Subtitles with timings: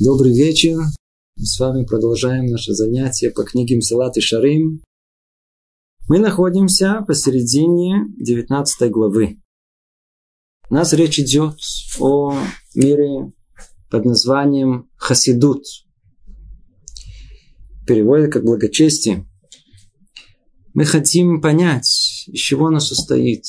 [0.00, 0.76] Добрый вечер.
[1.36, 4.82] Мы с вами продолжаем наше занятие по книге Мсилат и Шарим.
[6.08, 9.38] Мы находимся посередине 19 главы.
[10.68, 11.54] У нас речь идет
[12.00, 12.36] о
[12.74, 13.32] мире
[13.88, 15.62] под названием Хасидут.
[17.86, 19.28] Переводит как благочестие.
[20.72, 23.44] Мы хотим понять, из чего оно состоит.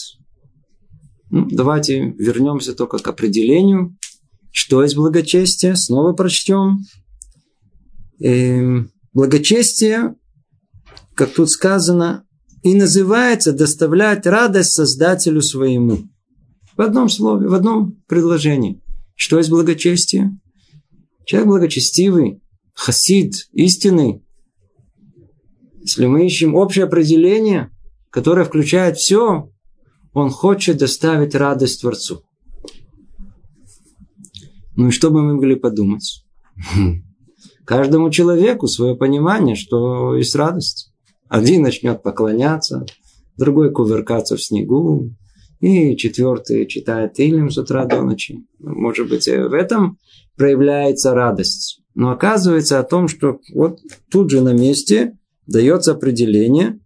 [1.31, 3.97] Ну, давайте вернемся только к определению
[4.55, 5.75] что есть благочестие?
[5.75, 6.85] Снова прочтем.
[8.21, 10.15] Эм, благочестие,
[11.13, 12.25] как тут сказано,
[12.63, 16.07] и называется доставлять радость Создателю своему.
[16.77, 18.81] В одном слове, в одном предложении.
[19.15, 20.39] Что есть благочестие?
[21.25, 22.41] Человек благочестивый,
[22.73, 24.23] хасид, истинный.
[25.81, 27.71] Если мы ищем общее определение,
[28.09, 29.51] которое включает все,
[30.13, 32.24] он хочет доставить радость Творцу.
[34.75, 36.25] Ну и что бы мы могли подумать?
[37.65, 40.91] Каждому человеку свое понимание, что есть радость.
[41.27, 42.85] Один начнет поклоняться,
[43.37, 45.11] другой кувыркаться в снегу,
[45.59, 48.45] и четвертый читает Илим с утра до ночи.
[48.59, 49.97] Может быть, в этом
[50.35, 51.81] проявляется радость.
[51.95, 53.79] Но оказывается о том, что вот
[54.11, 56.79] тут же на месте дается определение.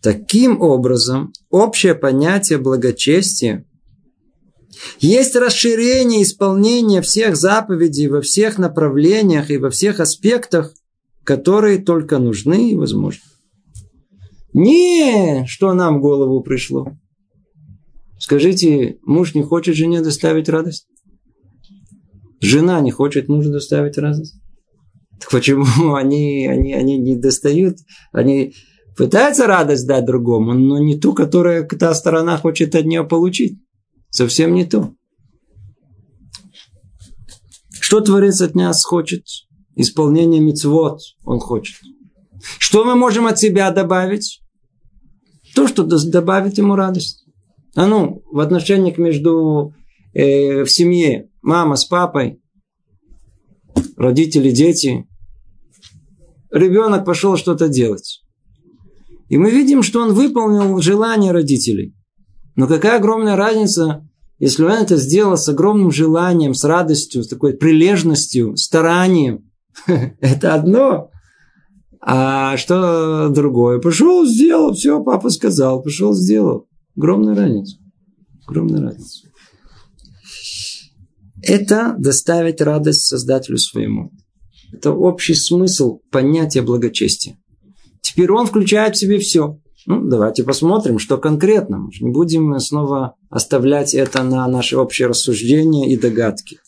[0.00, 3.66] Таким образом, общее понятие благочестия
[5.00, 10.72] есть расширение исполнения всех заповедей во всех направлениях и во всех аспектах,
[11.24, 13.22] которые только нужны и возможны.
[14.52, 16.96] Не, что нам в голову пришло.
[18.18, 20.86] Скажите, муж не хочет жене доставить радость?
[22.40, 24.34] Жена не хочет мужу доставить радость?
[25.20, 27.78] Так почему они, они, они не достают?
[28.12, 28.54] Они
[28.96, 33.58] пытаются радость дать другому, но не ту, которую та сторона хочет от нее получить
[34.14, 34.94] совсем не то.
[37.80, 39.26] Что Творец от нас хочет?
[39.74, 41.76] Исполнение мицвод он хочет.
[42.58, 44.40] Что мы можем от себя добавить?
[45.54, 47.26] То, что добавит ему радость.
[47.74, 49.74] А ну, в отношениях между
[50.12, 52.40] э, в семье мама с папой,
[53.96, 55.08] родители, дети,
[56.52, 58.22] ребенок пошел что-то делать.
[59.28, 61.96] И мы видим, что он выполнил желание родителей.
[62.56, 67.54] Но какая огромная разница, если он это сделал с огромным желанием, с радостью, с такой
[67.54, 69.50] прилежностью, старанием.
[70.20, 71.10] Это одно.
[72.00, 73.80] А что другое?
[73.80, 76.68] Пошел, сделал, все, папа сказал, пошел, сделал.
[76.96, 77.78] Огромная разница.
[78.46, 79.26] Огромная разница.
[81.42, 84.12] Это доставить радость Создателю своему.
[84.72, 87.38] Это общий смысл понятия благочестия.
[88.00, 89.58] Теперь он включает в себе все.
[89.86, 91.78] Ну, давайте посмотрим, что конкретно.
[91.78, 96.58] Мы не будем снова оставлять это на наши общие рассуждения и догадки.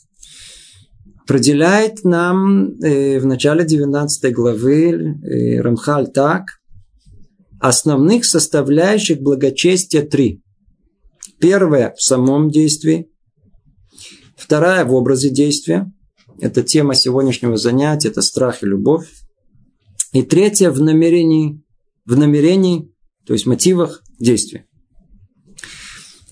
[1.22, 6.44] Определяет нам э, в начале 19 главы э, Рамхаль так,
[7.58, 10.42] основных составляющих благочестия три.
[11.40, 13.10] Первая в самом действии,
[14.36, 15.90] вторая в образе действия,
[16.38, 19.08] это тема сегодняшнего занятия, это страх и любовь.
[20.12, 21.62] И третья в намерении,
[22.04, 22.92] в намерении
[23.26, 24.66] то есть мотивах действия.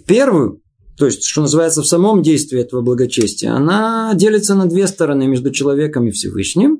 [0.07, 0.63] Первую,
[0.97, 5.51] то есть, что называется, в самом действии этого благочестия, она делится на две стороны, между
[5.51, 6.79] человеком и Всевышним,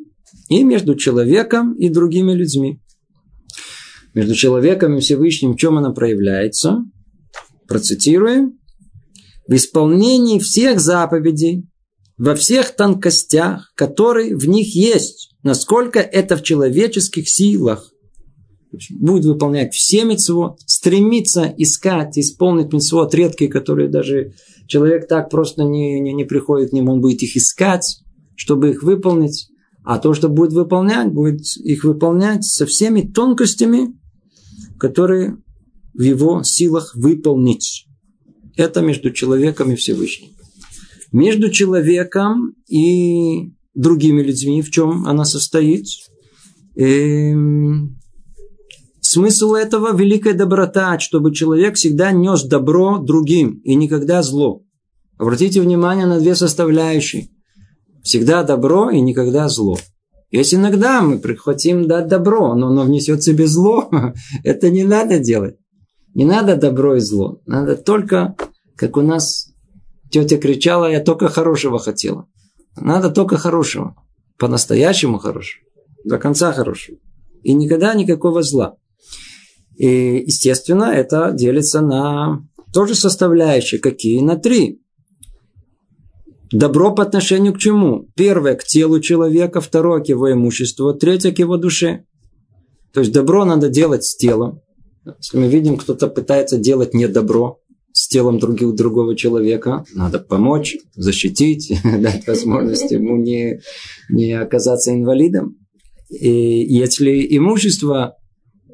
[0.49, 2.81] и между человеком и другими людьми.
[4.15, 6.85] Между человеком и Всевышним в чем она проявляется?
[7.67, 8.59] Процитируем.
[9.49, 11.69] В исполнении всех заповедей,
[12.17, 17.91] во всех тонкостях, которые в них есть, насколько это в человеческих силах
[18.91, 24.35] будет выполнять все митцвот, стремиться искать, исполнить митцвот редкие, которые даже
[24.67, 28.01] человек так просто не, не, не приходит к ним, он будет их искать,
[28.37, 29.49] чтобы их выполнить.
[29.85, 33.95] А то, что будет выполнять, будет их выполнять со всеми тонкостями,
[34.79, 35.37] которые
[35.93, 37.87] в его силах выполнить.
[38.57, 40.31] Это между человеком и Всевышним.
[41.13, 45.87] Между человеком и другими людьми, в чем она состоит?
[46.77, 48.01] Эм,
[49.15, 54.65] Смысл этого– великая доброта, чтобы человек всегда нес добро другим и никогда зло.
[55.19, 57.29] Обратите внимание на две составляющие.
[58.03, 59.79] Всегда добро и никогда зло.
[60.33, 63.89] Если иногда мы прихватим дать добро, но оно внесет в себе зло,
[64.43, 65.59] это не надо делать.
[66.17, 67.41] Не надо добро и зло.
[67.47, 68.35] Надо только,
[68.75, 69.47] как у нас
[70.11, 72.27] тетя кричала, я только хорошего хотела.
[72.75, 73.95] Надо только хорошего.
[74.41, 75.65] По-настоящему хорошего.
[76.05, 76.99] До конца хорошего.
[77.45, 78.75] И никогда никакого зла.
[79.77, 83.81] И, естественно, это делится на тоже составляющие.
[83.81, 84.21] Какие?
[84.21, 84.81] На три.
[86.53, 88.09] Добро по отношению к чему?
[88.15, 92.05] Первое к телу человека, второе к его имуществу, третье к его душе.
[92.93, 94.61] То есть добро надо делать с телом.
[95.05, 97.59] Если мы видим, кто-то пытается делать не добро
[97.93, 103.61] с телом других, другого человека, надо помочь, защитить, дать возможность ему не,
[104.09, 105.57] не оказаться инвалидом.
[106.09, 108.17] И если имущество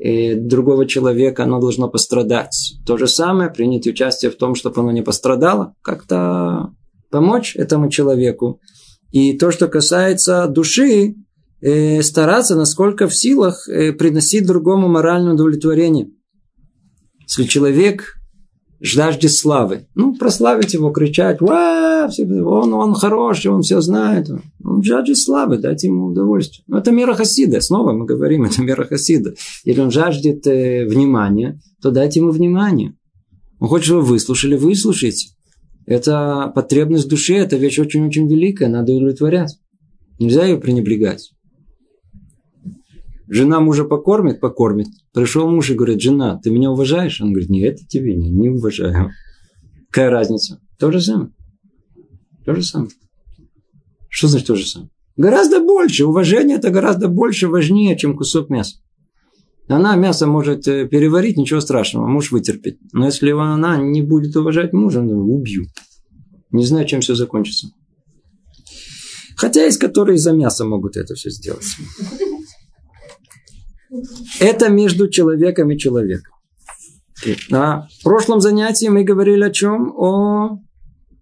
[0.02, 2.74] другого человека, оно должно пострадать.
[2.86, 6.70] То же самое, принять участие в том, чтобы оно не пострадало, как-то
[7.10, 8.60] помочь этому человеку.
[9.10, 11.16] И то, что касается души,
[11.60, 16.08] э, стараться, насколько в силах, э, приносить другому моральное удовлетворение.
[17.22, 18.19] Если человек
[18.80, 24.28] жаждет славы, ну, прославить его, кричать, Ва, он, он хороший, он все знает.
[24.64, 26.64] Он жаждет славы, дать ему удовольствие.
[26.66, 29.34] Но это мера Хасида, снова мы говорим, это мера Хасида.
[29.64, 32.94] Если он жаждет э, внимания, то дайте ему внимание.
[33.58, 35.34] Он хочет, чтобы вы выслушали, выслушайте.
[35.86, 39.58] Это потребность души, это вещь очень-очень великая, надо удовлетворять.
[40.18, 41.32] Нельзя ее пренебрегать.
[43.32, 44.88] Жена мужа покормит, покормит.
[45.12, 47.20] Пришел муж и говорит, жена, ты меня уважаешь?
[47.20, 49.12] Он говорит, нет, это тебе не, не уважаю.
[49.88, 50.60] Какая разница?
[50.80, 51.30] То же самое.
[52.44, 52.90] То же самое.
[54.08, 54.90] Что значит то же самое?
[55.16, 56.06] Гораздо больше.
[56.06, 58.78] Уважение это гораздо больше важнее, чем кусок мяса.
[59.68, 62.80] Она мясо может э, переварить, ничего страшного, муж вытерпит.
[62.92, 65.66] Но если она не будет уважать мужа, ну, убью.
[66.50, 67.68] Не знаю, чем все закончится.
[69.36, 71.64] Хотя есть, которые из-за мяса могут это все сделать.
[74.40, 76.32] Это между человеком и человеком.
[77.50, 79.92] На прошлом занятии мы говорили о чем?
[79.96, 80.58] О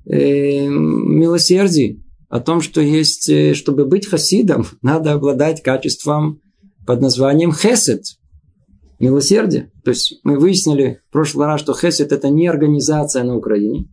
[0.07, 2.05] э, милосердии.
[2.29, 6.41] О том, что есть, э, чтобы быть хасидом, надо обладать качеством
[6.87, 8.03] под названием хесед
[8.99, 9.71] милосердие.
[9.85, 13.89] То есть мы выяснили в прошлый раз, что Хесед это не организация на Украине,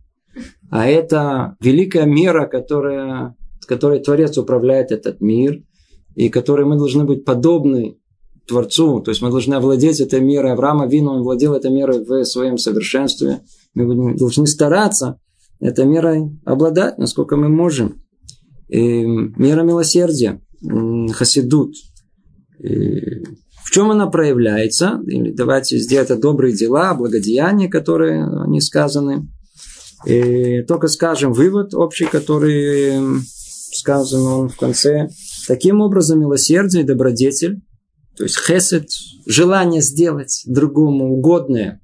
[0.70, 3.36] а это великая мера, которая,
[3.66, 5.62] которой Творец управляет этот мир,
[6.14, 7.98] и которой мы должны быть подобны
[8.46, 10.52] Творцу, то есть мы должны овладеть этой мерой.
[10.52, 13.40] Авраама Вину, он владел этой мерой в своем совершенстве.
[13.74, 15.18] Мы должны стараться
[15.60, 18.02] этой мерой обладать, насколько мы можем.
[18.68, 20.40] И мера милосердия,
[21.12, 21.74] хасидут,
[22.58, 23.24] и
[23.64, 25.00] в чем она проявляется?
[25.06, 29.28] Или давайте сделать это добрые дела, благодеяния, которые они сказаны.
[30.06, 33.20] И только скажем вывод общий, который
[33.72, 35.08] сказан он в конце.
[35.48, 37.60] Таким образом, милосердие и добродетель,
[38.16, 38.88] то есть хесед,
[39.26, 41.80] желание сделать другому угодное,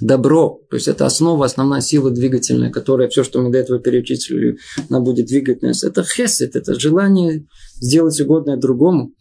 [0.00, 4.58] добро, то есть это основа, основная сила двигательная, которая все, что мы до этого перечислили,
[4.88, 5.84] она будет двигать нас.
[5.84, 7.46] Это хесед, это желание
[7.76, 9.12] сделать угодное другому.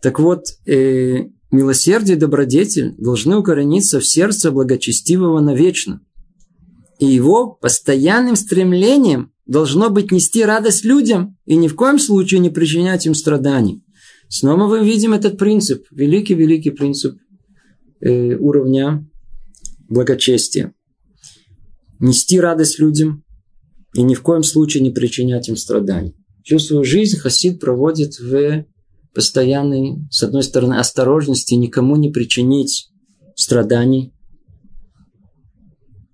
[0.00, 6.00] Так вот, э, милосердие и добродетель должны укорениться в сердце благочестивого навечно.
[6.98, 12.50] И его постоянным стремлением должно быть нести радость людям и ни в коем случае не
[12.50, 13.82] причинять им страданий.
[14.32, 17.18] Снова мы видим этот принцип, великий-великий принцип
[18.00, 19.06] э, уровня
[19.90, 20.72] благочестия.
[21.98, 23.24] Нести радость людям
[23.94, 26.16] и ни в коем случае не причинять им страданий.
[26.44, 28.64] Всю свою жизнь Хасид проводит в
[29.12, 32.90] постоянной, с одной стороны, осторожности, никому не причинить
[33.36, 34.14] страданий.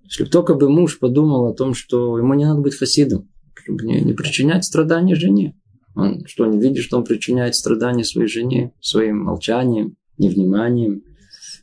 [0.03, 4.01] Если только бы муж подумал о том, что ему не надо быть хасидом, чтобы не,
[4.01, 5.55] не причинять страдания жене.
[5.99, 11.03] Он что, не видит, что он причиняет страдания своей жене своим молчанием, невниманием,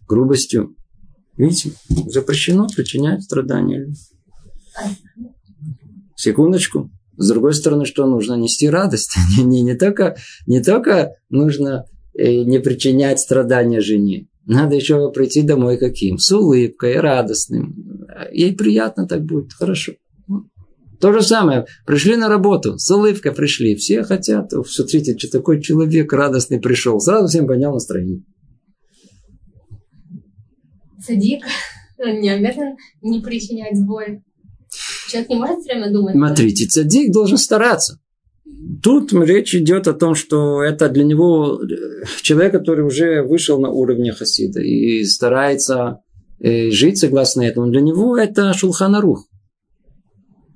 [0.06, 0.74] грубостью.
[1.36, 3.92] Видите, запрещено причинять страдания.
[6.14, 6.90] Секундочку.
[7.18, 9.16] С другой стороны, что нужно нести радость.
[9.38, 10.16] не, не, не, только,
[10.46, 14.28] не только нужно э, не причинять страдания жене.
[14.46, 16.18] Надо еще прийти домой каким?
[16.18, 18.06] С улыбкой, радостным.
[18.32, 19.94] Ей приятно так будет, хорошо.
[21.00, 21.66] То же самое.
[21.86, 23.74] Пришли на работу, с улыбкой пришли.
[23.76, 24.50] Все хотят.
[24.66, 27.00] Смотрите, что такой человек радостный пришел.
[27.00, 28.22] Сразу всем понял настроение.
[31.04, 31.44] Садик
[31.98, 34.20] не обязан не причинять боль.
[35.08, 36.14] Человек не может все время думать.
[36.14, 38.00] Смотрите, цадик должен стараться.
[38.82, 41.60] Тут речь идет о том, что это для него
[42.22, 46.00] человек, который уже вышел на уровне хасида и старается
[46.40, 47.70] э, жить согласно этому.
[47.70, 49.28] Для него это шулханарух.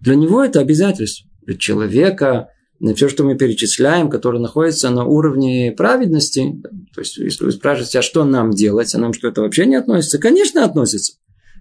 [0.01, 1.29] Для него это обязательство.
[1.43, 2.49] Для человека,
[2.95, 6.61] все, что мы перечисляем, который находится на уровне праведности,
[6.95, 9.77] то есть, если вы спрашиваете, а что нам делать, а нам что это вообще не
[9.77, 11.15] относится, конечно, относится.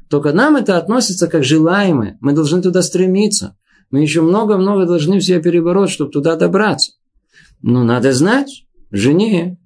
[0.09, 2.17] Только нам это относится как желаемое.
[2.19, 3.57] Мы должны туда стремиться.
[3.91, 6.93] Мы еще много-много должны все перебороть, чтобы туда добраться.
[7.61, 9.59] Но надо знать, жене,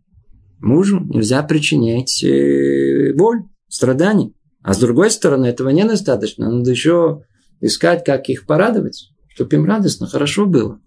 [0.60, 4.32] мужу нельзя причинять э, боль, страдания.
[4.62, 6.50] А с другой стороны, этого недостаточно.
[6.50, 7.24] Надо еще
[7.64, 9.10] искать, как их порадовать.
[9.34, 10.80] чтобы им радостно, хорошо было.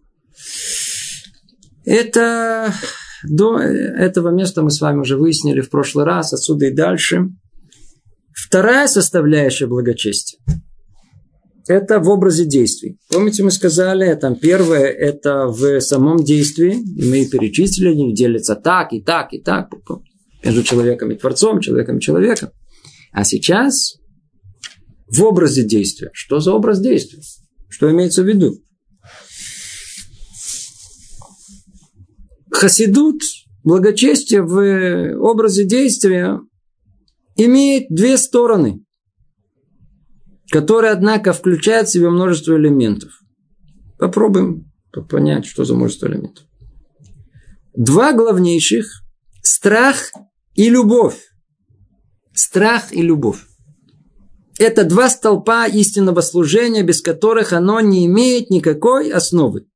[1.85, 2.73] Это
[3.29, 7.29] до этого места мы с вами уже выяснили в прошлый раз, отсюда и дальше.
[8.33, 10.39] Вторая составляющая благочестия–
[11.69, 12.99] это в образе действий.
[13.11, 18.93] Помните, мы сказали, там первое– это в самом действии, и мы перечислили, они делятся так,
[18.93, 19.71] и так, и так,
[20.45, 22.51] между человеком и Творцом, человеком и человеком.
[23.13, 23.97] А сейчас
[25.07, 26.11] в образе действия.
[26.13, 27.23] Что за образ действия?
[27.69, 28.63] Что имеется в виду?
[32.51, 33.23] Хасидут,
[33.65, 36.41] благочестие в образе действия
[37.37, 38.83] имеет две стороны,
[40.51, 43.13] которые, однако, включают в себя множество элементов.
[43.99, 44.73] Попробуем
[45.11, 46.45] понять, что за множество элементов.
[47.75, 49.03] Два главнейших–
[49.43, 50.11] страх
[50.55, 51.21] и любовь.
[52.33, 53.46] Страх и любовь.
[54.59, 59.67] Это два столпа истинного служения, без которых оно не имеет никакой основы.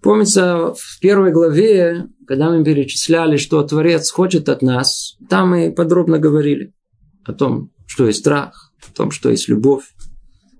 [0.00, 6.18] Помнится, в первой главе, когда мы перечисляли, что Творец хочет от нас, там мы подробно
[6.18, 6.72] говорили
[7.24, 9.84] о том, что есть страх, о том, что есть любовь,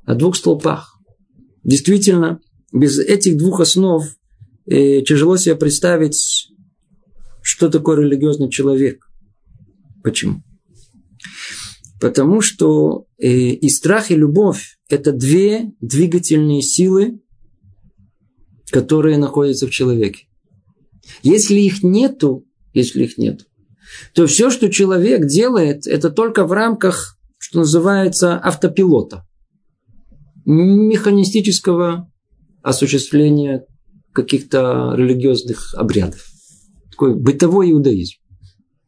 [0.04, 0.98] о двух столпах.
[1.62, 2.40] Действительно,
[2.72, 4.04] без этих двух основ
[4.66, 6.50] э, тяжело себе представить,
[7.42, 9.06] что такое религиозный человек.
[10.02, 10.42] Почему?
[12.00, 17.20] Потому что э, и страх, и любовь– это две двигательные силы,
[18.70, 20.26] которые находятся в человеке.
[21.22, 23.46] Если их нету, если их нет,
[24.12, 29.26] то все, что человек делает, это только в рамках, что называется, автопилота,
[30.44, 32.10] механистического
[32.62, 33.64] осуществления
[34.12, 36.26] каких-то религиозных обрядов.
[36.90, 38.16] Такой бытовой иудаизм.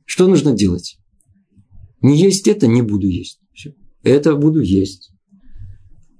[0.04, 0.97] Что нужно делать?
[2.02, 3.40] Не есть это, не буду есть.
[3.52, 3.74] Все.
[4.02, 5.12] Это буду есть.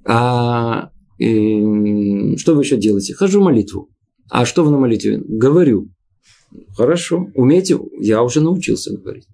[0.05, 3.15] А и, что вы еще делаете?
[3.15, 3.91] Хожу молитву.
[4.31, 5.21] А что вы на молитве?
[5.25, 5.91] Говорю.
[6.77, 7.31] Хорошо.
[7.35, 7.79] Умеете?
[8.01, 9.27] Я уже научился говорить.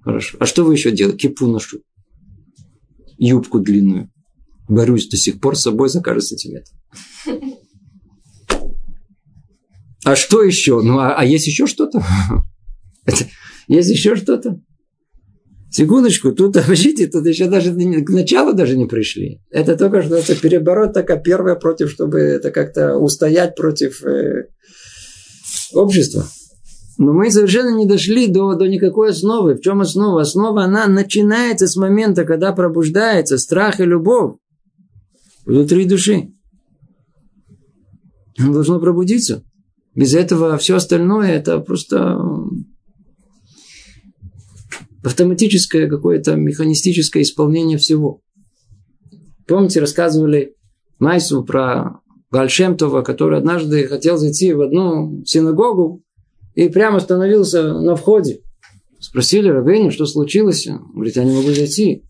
[0.00, 0.36] Хорошо.
[0.40, 1.28] А что вы еще делаете?
[1.28, 1.80] Кипу ношу.
[3.18, 4.10] Юбку длинную.
[4.68, 6.70] Борюсь до сих пор с собой за каждый сантиметр.
[10.04, 10.80] А что еще?
[10.80, 12.04] Ну, а, а есть еще что-то?
[13.68, 14.58] Есть еще что-то?
[15.70, 19.40] Секундочку, тут, подождите, тут еще даже к началу даже не пришли.
[19.50, 24.48] Это только что это переборот такая первая против, чтобы это как-то устоять против э,
[25.72, 26.26] общества.
[26.98, 29.54] Но мы совершенно не дошли до, до никакой основы.
[29.54, 30.22] В чем основа?
[30.22, 34.36] Основа, она начинается с момента, когда пробуждается страх и любовь
[35.46, 36.32] внутри души.
[38.40, 39.44] Он должно пробудиться.
[39.94, 42.18] Без этого все остальное это просто
[45.04, 48.20] автоматическое какое-то механистическое исполнение всего.
[49.46, 50.54] Помните, рассказывали
[50.98, 52.00] Майсу про
[52.30, 56.02] Гальшемтова, который однажды хотел зайти в одну синагогу
[56.54, 58.40] и прямо остановился на входе.
[59.00, 60.66] Спросили Рабейну, что случилось.
[60.66, 62.04] Он говорит, я не могу зайти.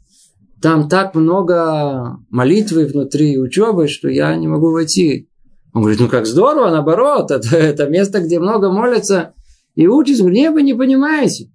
[0.61, 5.29] Там так много молитвы внутри учебы, что я не могу войти.
[5.73, 9.35] Он говорит, ну как здорово, наоборот, это, это место, где много молятся
[9.75, 10.23] и учатся.
[10.23, 11.51] Говорит, нет, вы не понимаете.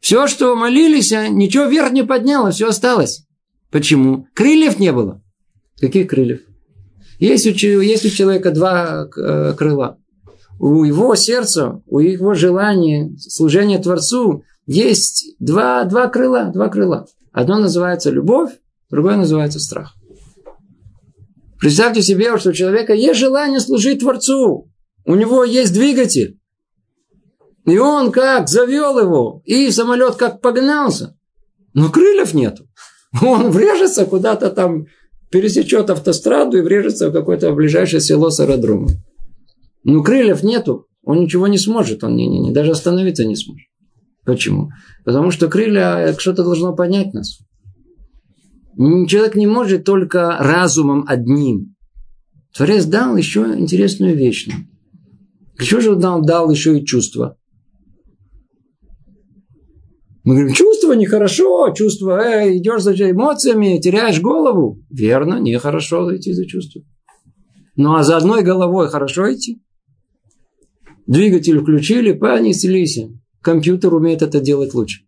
[0.00, 3.26] Все, что молились, а ничего вверх не подняло, все осталось.
[3.70, 4.26] Почему?
[4.34, 5.20] Крыльев не было.
[5.80, 6.40] Каких крыльев?
[7.18, 9.98] Есть у, есть у человека два э, крыла.
[10.60, 17.06] У его сердца, у его желания, служения Творцу есть два, два крыла, два крыла.
[17.32, 18.52] Одно называется любовь,
[18.90, 19.94] другое называется страх.
[21.60, 24.70] Представьте себе, что у человека есть желание служить Творцу.
[25.04, 26.37] У него есть двигатель.
[27.68, 31.16] И он как завел его, и самолет как погнался.
[31.74, 32.66] Но крыльев нету.
[33.22, 34.86] Он врежется куда-то там,
[35.30, 38.88] пересечет автостраду и врежется в какое-то ближайшее село с аэродромом.
[39.84, 43.66] Но крыльев нету, он ничего не сможет, он не, не, не, даже остановиться не сможет.
[44.24, 44.70] Почему?
[45.04, 47.38] Потому что крылья, что-то должно поднять нас.
[48.76, 51.74] Человек не может только разумом одним.
[52.54, 54.48] Творец дал еще интересную вещь.
[55.56, 57.37] Что же он дал, дал еще и чувства?
[60.28, 64.78] Мы говорим, чувство нехорошо, чувство, э, идешь за эмоциями, теряешь голову.
[64.90, 66.84] Верно, нехорошо идти за чувством.
[67.76, 69.62] Ну а за одной головой хорошо идти.
[71.06, 73.06] Двигатель включили, понеслись.
[73.40, 75.00] Компьютер умеет это делать лучше.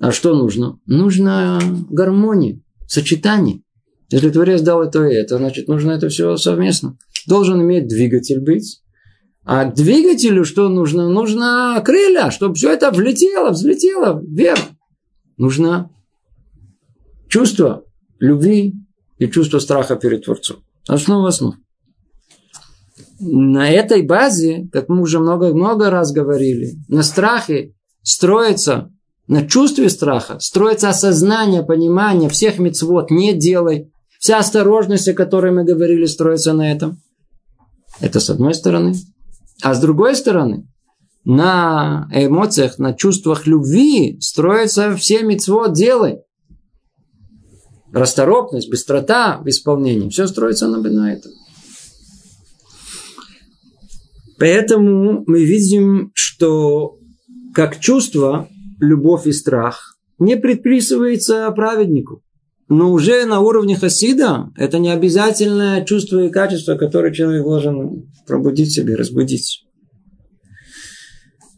[0.00, 0.78] А что нужно?
[0.86, 3.60] Нужно гармония, сочетание.
[4.08, 6.96] Если Творец дал это и это, значит, нужно это все совместно.
[7.26, 8.82] Должен иметь двигатель быть,
[9.44, 11.08] а двигателю что нужно?
[11.08, 14.60] Нужно крылья, чтобы все это влетело, взлетело вверх.
[15.36, 15.90] Нужно
[17.28, 17.84] чувство
[18.20, 18.74] любви,
[19.18, 20.58] и чувство страха перед Творцом.
[20.88, 21.54] Основа основ.
[23.20, 28.90] На этой базе, как мы уже много-много раз говорили, на страхе строится,
[29.28, 33.90] на чувстве страха строится осознание, понимание всех мецвод не делай.
[34.18, 36.98] Вся осторожность, о которой мы говорили, строится на этом.
[38.00, 38.94] Это с одной стороны.
[39.62, 40.66] А с другой стороны,
[41.24, 46.18] на эмоциях, на чувствах любви строится все мецвод делай.
[47.92, 50.08] Расторопность, быстрота в исполнении.
[50.08, 51.32] Все строится на, на этом.
[54.38, 56.98] Поэтому мы видим, что
[57.54, 58.48] как чувство,
[58.80, 62.23] любовь и страх не предписывается праведнику.
[62.68, 68.72] Но уже на уровне хасида это не обязательное чувство и качество, которое человек должен пробудить
[68.72, 69.64] себе, разбудить.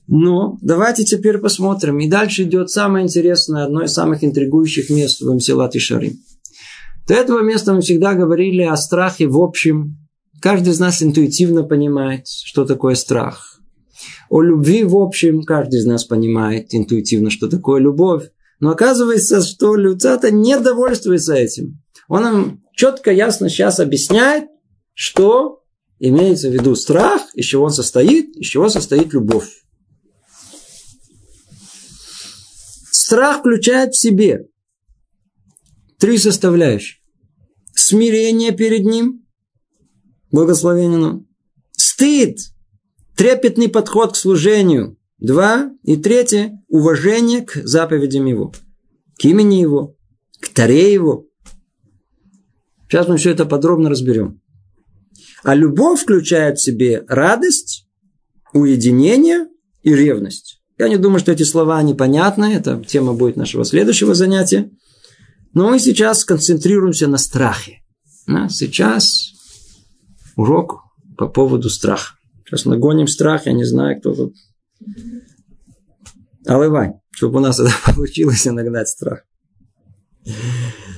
[0.08, 1.98] Но давайте теперь посмотрим.
[1.98, 6.14] И дальше идет самое интересное, одно из самых интригующих мест в Мсилат и Шарим.
[7.06, 9.96] До этого места мы всегда говорили о страхе в общем.
[10.40, 13.60] Каждый из нас интуитивно понимает, что такое страх.
[14.28, 18.30] О любви в общем каждый из нас понимает интуитивно, что такое любовь.
[18.58, 21.82] Но оказывается, что Люцата не довольствуется этим.
[22.08, 24.48] Он нам четко, ясно сейчас объясняет,
[24.94, 25.62] что
[25.98, 29.48] имеется в виду страх, из чего он состоит, из чего состоит любовь.
[32.90, 34.46] Страх включает в себе
[35.98, 36.98] три составляющие.
[37.74, 39.26] Смирение перед ним,
[40.30, 41.26] благословению,
[41.72, 42.38] стыд,
[43.16, 48.52] трепетный подход к служению, два, и третье, уважение к заповедям его,
[49.18, 49.96] к имени его,
[50.40, 51.26] к таре его.
[52.88, 54.40] Сейчас мы все это подробно разберем.
[55.42, 57.88] А любовь включает в себе радость,
[58.52, 59.46] уединение
[59.82, 60.60] и ревность.
[60.78, 62.54] Я не думаю, что эти слова непонятны.
[62.54, 64.70] Это тема будет нашего следующего занятия.
[65.54, 67.80] Но мы сейчас сконцентрируемся на страхе.
[68.28, 69.32] А сейчас
[70.36, 70.82] урок
[71.16, 72.14] по поводу страха.
[72.44, 74.34] Сейчас нагоним страх, я не знаю, кто тут.
[76.46, 79.22] Алывай, чтобы у нас это получилось нагнать страх.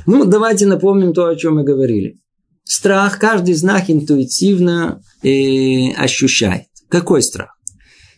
[0.07, 2.19] Ну, давайте напомним то, о чем мы говорили.
[2.65, 6.67] Страх каждый из нас интуитивно э, ощущает.
[6.89, 7.57] Какой страх?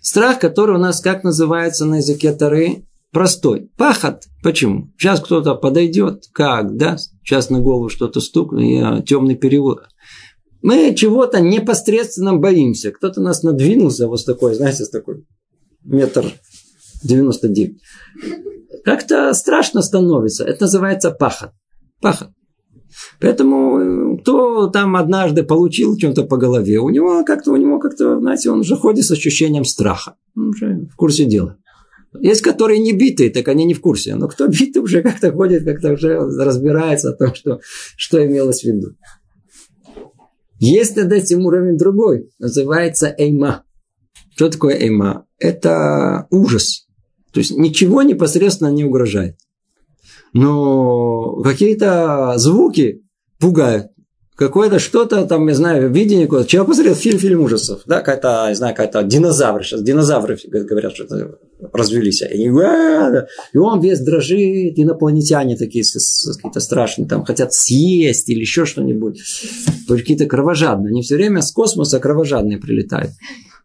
[0.00, 2.84] Страх, который у нас как называется на языке Тары?
[3.12, 3.70] Простой.
[3.76, 4.24] Пахот.
[4.42, 4.92] Почему?
[4.96, 6.24] Сейчас кто-то подойдет.
[6.32, 6.96] Как, да?
[7.24, 9.02] Сейчас на голову что-то стукнет.
[9.02, 9.88] И темный переулок.
[10.62, 12.92] Мы чего-то непосредственно боимся.
[12.92, 15.24] Кто-то нас надвинулся вот с такой, знаете, с такой
[15.84, 16.26] метр
[17.02, 17.80] девяносто девять.
[18.84, 20.44] Как-то страшно становится.
[20.44, 21.50] Это называется пахот.
[22.00, 22.28] Пахот.
[23.20, 28.50] Поэтому кто там однажды получил чем-то по голове, у него как-то, у него как-то, знаете,
[28.50, 30.16] он уже ходит с ощущением страха.
[30.36, 31.56] Он уже в курсе дела.
[32.18, 34.16] Есть, которые не битые, так они не в курсе.
[34.16, 37.60] Но кто битый, уже как-то ходит, как-то уже разбирается о том, что,
[37.96, 38.96] что имелось в виду.
[40.58, 42.30] Есть над этим уровень другой.
[42.38, 43.64] Называется эйма.
[44.40, 45.26] Что такое эйма?
[45.38, 46.86] Это ужас.
[47.32, 49.36] То есть ничего непосредственно не угрожает
[50.32, 53.02] но какие-то звуки
[53.38, 53.88] пугают.
[54.36, 56.48] Какое-то что-то там, не знаю, видение какое-то.
[56.48, 61.36] Человек посмотрел фильм, фильм ужасов, да, какая-то, не знаю, какая-то динозавр, сейчас динозавры говорят, что
[61.74, 62.22] развелись.
[62.22, 69.20] И, он весь дрожит, инопланетяне такие какие-то страшные, там хотят съесть или еще что-нибудь.
[69.86, 70.90] Какие-то кровожадные.
[70.90, 73.10] Они все время с космоса кровожадные прилетают.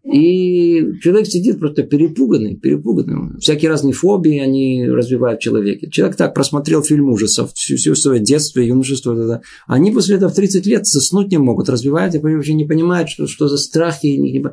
[0.05, 3.39] И человек сидит просто перепуганный, перепуганный.
[3.39, 5.89] Всякие разные фобии они развивают в человеке.
[5.89, 9.15] Человек так просмотрел фильм ужасов всю, всю свое детство, юношество.
[9.15, 9.41] Да, да.
[9.65, 13.25] Они после этого в 30 лет заснуть не могут, развивают, и вообще не понимают, что,
[13.25, 14.43] что за страхи.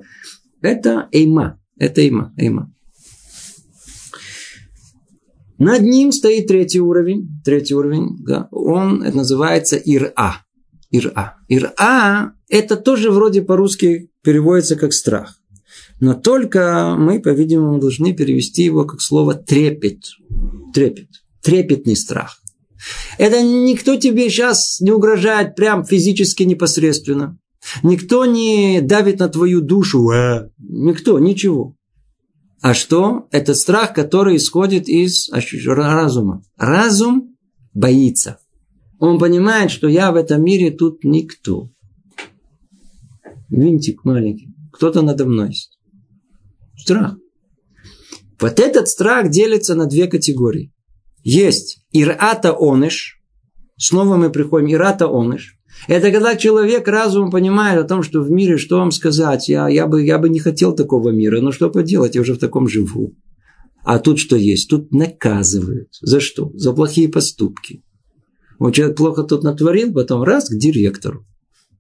[0.63, 1.61] Это эйма.
[1.77, 2.33] Это эйма.
[2.39, 2.73] эйма.
[5.59, 7.29] Над ним стоит третий уровень.
[7.45, 8.49] Третий уровень, да.
[8.51, 10.39] Он это называется ира.
[10.91, 11.37] Ира.
[11.49, 15.42] Ира– это тоже вроде по-русски переводится как страх.
[16.03, 20.01] Но только мы, по-видимому, должны перевести его как слово трепет.
[20.75, 21.07] Трепет.
[21.45, 22.41] Трепетный страх.
[23.19, 27.39] Это никто тебе сейчас не угрожает прям физически непосредственно.
[27.85, 30.11] Никто не давит на твою душу.
[30.11, 31.77] Э, никто, ничего.
[32.61, 33.29] А что?
[33.31, 35.31] Это страх, который исходит из
[35.65, 36.43] разума.
[36.57, 37.37] Разум
[37.75, 38.39] боится.
[38.99, 41.71] Он понимает, что я в этом мире тут никто.
[43.51, 44.49] Винтик маленький.
[44.73, 45.72] Кто-то надо мной есть.
[46.83, 47.15] Страх.
[48.41, 50.73] Вот этот страх делится на две категории.
[51.23, 53.21] Есть ирата оныш.
[53.79, 55.59] Снова мы приходим ирата оныш.
[55.87, 59.87] Это когда человек разум понимает о том, что в мире, что вам сказать, я, я,
[59.87, 63.15] бы, я бы не хотел такого мира, но что поделать, я уже в таком живу.
[63.85, 64.69] А тут что есть?
[64.69, 65.91] Тут наказывают.
[66.01, 66.51] За что?
[66.55, 67.85] За плохие поступки.
[68.59, 71.25] Вот человек плохо тут натворил, потом раз к директору.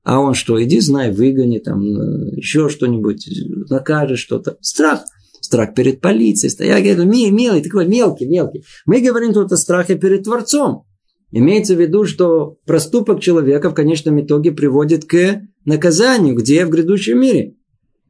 [0.04, 3.28] А он что, иди знай, выгони там, э, еще что-нибудь,
[3.70, 4.56] накажешь что-то.
[4.60, 5.04] Страх.
[5.40, 6.52] Страх перед полицией.
[6.66, 8.64] Я говорю, милый, такой мелкий, мелкий.
[8.86, 10.86] Мы говорим тут о страхе перед Творцом.
[11.30, 17.20] Имеется в виду, что проступок человека в конечном итоге приводит к наказанию, где в грядущем
[17.20, 17.56] мире.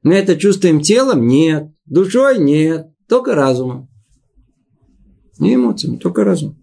[0.02, 1.26] Мы это чувствуем телом?
[1.26, 1.68] Нет.
[1.87, 2.38] Душой?
[2.38, 2.88] Нет.
[3.09, 3.88] Только разумом.
[5.38, 6.62] Не эмоциями, только разумом.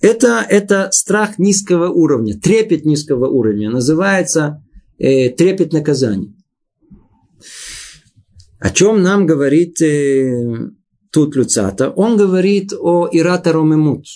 [0.00, 3.70] Это, это страх низкого уровня, трепет низкого уровня.
[3.70, 4.64] Называется
[4.98, 6.34] э, трепет наказания.
[8.58, 10.70] О чем нам говорит э,
[11.10, 11.90] тут Люцата?
[11.90, 14.06] Он говорит о Ирата Ромемут.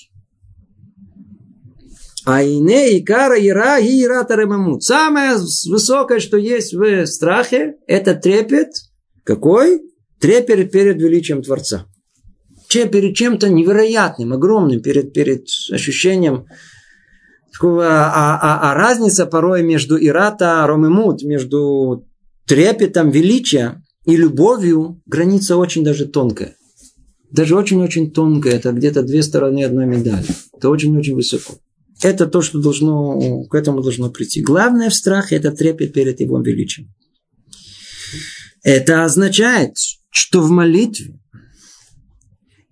[2.24, 4.84] А ине икара ира и ирата ремамут.
[4.84, 5.36] Самое
[5.68, 8.68] высокое, что есть в страхе, это трепет.
[9.24, 9.80] Какой?
[10.20, 11.86] Трепет перед величием Творца.
[12.68, 16.46] Чем, перед чем-то невероятным, огромным, перед, перед ощущением
[17.60, 22.06] а, а, а разница порой между ирата ромемут, между
[22.46, 26.56] трепетом величия и любовью, граница очень даже тонкая.
[27.30, 28.54] Даже очень-очень тонкая.
[28.54, 30.26] Это где-то две стороны одной медали.
[30.56, 31.54] Это очень-очень высоко.
[32.02, 34.42] Это то, что должно, к этому должно прийти.
[34.42, 36.92] Главное в страхе– это трепет перед Его величием.
[38.62, 39.74] Это означает,
[40.10, 41.18] что в молитве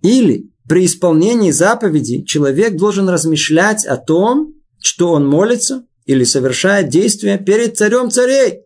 [0.02, 7.38] или при исполнении заповеди человек должен размышлять о том, что он молится или совершает действия
[7.38, 8.62] перед царем царей.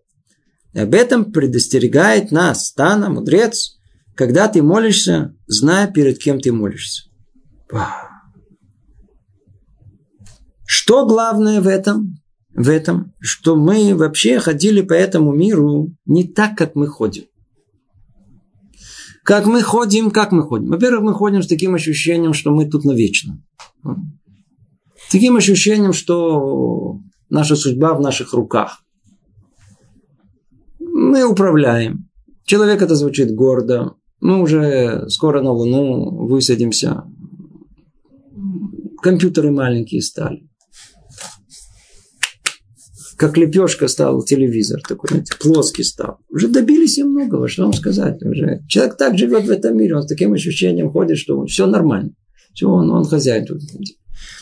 [0.72, 3.79] И об этом предостерегает нас Тана, мудрец,
[4.14, 7.11] когда ты молишься, зная, перед кем ты молишься.
[10.64, 12.18] Что главное в этом?
[12.55, 17.24] В этом, что мы вообще ходили по этому миру не так, как мы ходим.
[19.24, 20.68] Как мы ходим, как мы ходим.
[20.68, 23.42] Во-первых, мы ходим с таким ощущением, что мы тут навечно.
[25.11, 26.99] Таким ощущением, что
[27.31, 28.83] наша судьба в наших руках.
[30.79, 32.09] Мы управляем.
[32.45, 33.95] Человек это звучит гордо.
[34.21, 37.05] Мы уже скоро на Луну высадимся.
[39.03, 40.49] Компьютеры маленькие стали
[43.17, 46.19] как лепешка стал телевизор такой, знаете, плоский стал.
[46.29, 48.23] Уже добились и многого, что вам сказать.
[48.23, 48.61] Уже.
[48.69, 52.11] Человек так живет в этом мире, он с таким ощущением ходит, что все нормально.
[52.53, 53.61] Все, он, он хозяин тут.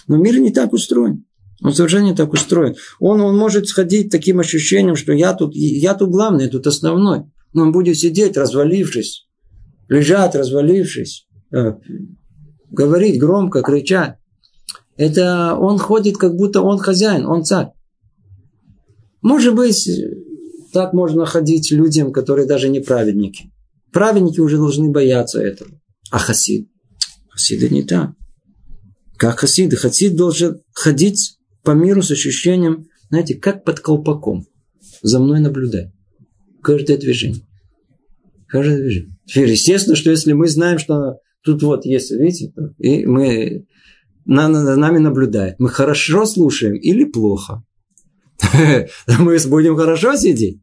[0.09, 1.25] Но мир не так устроен.
[1.63, 2.75] Он совершенно не так устроен.
[2.99, 7.25] Он, он может сходить таким ощущением, что я тут, я тут главный, я тут основной.
[7.53, 9.29] Но он будет сидеть, развалившись,
[9.89, 11.75] лежать, развалившись, э,
[12.71, 14.17] говорить громко, кричать.
[14.97, 17.69] Это он ходит, как будто он хозяин, он царь.
[19.21, 19.89] Может быть,
[20.73, 23.53] так можно ходить людям, которые даже не праведники.
[23.93, 25.71] Праведники уже должны бояться этого.
[26.11, 26.69] А хасид?
[27.29, 28.11] Хасиды не так.
[29.23, 29.77] Как хасиды?
[29.77, 34.49] Хасид должен ходить по миру с ощущением, знаете, как под колпаком.
[35.01, 35.93] За мной наблюдай.
[36.61, 37.47] Каждое движение.
[38.49, 39.17] Каждое движение.
[39.27, 43.65] Теперь, естественно, что если мы знаем, что тут вот есть, видите, и мы
[44.25, 47.63] на, на, нами наблюдает, мы хорошо слушаем или плохо.
[49.07, 50.61] мы будем хорошо сидеть.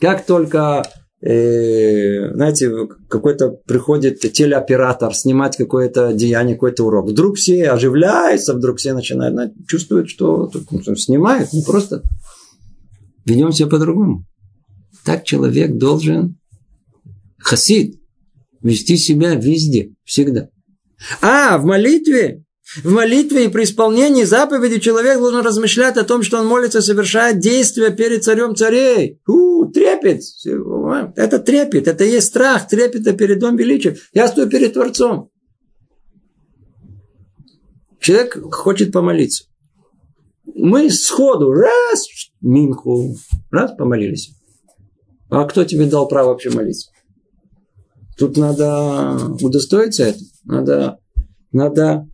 [0.00, 0.84] Как только,
[1.20, 2.70] э, знаете,
[3.08, 9.54] какой-то приходит телеоператор снимать какое-то деяние, какой-то урок, вдруг все оживляются, вдруг все начинают, знаете,
[9.66, 12.02] чувствуют, что ну, снимают, не просто
[13.24, 14.24] ведем себя по-другому.
[15.04, 16.38] Так человек должен,
[17.38, 18.00] хасид,
[18.62, 20.48] вести себя везде, всегда.
[21.22, 22.44] А, в молитве
[22.76, 27.38] в молитве и при исполнении заповеди человек должен размышлять о том, что он молится, совершает
[27.38, 29.20] действия перед царем царей.
[29.26, 30.22] У, трепет.
[31.16, 31.88] Это трепет.
[31.88, 33.96] Это есть страх, трепета перед Дом Величия.
[34.12, 35.30] Я стою перед Творцом.
[38.00, 39.44] Человек хочет помолиться.
[40.44, 42.06] Мы сходу раз,
[42.40, 43.16] минху,
[43.50, 44.32] раз, помолились.
[45.30, 46.90] А кто тебе дал право вообще молиться?
[48.18, 50.26] Тут надо удостоиться этого.
[50.44, 50.98] Надо,
[51.52, 52.08] надо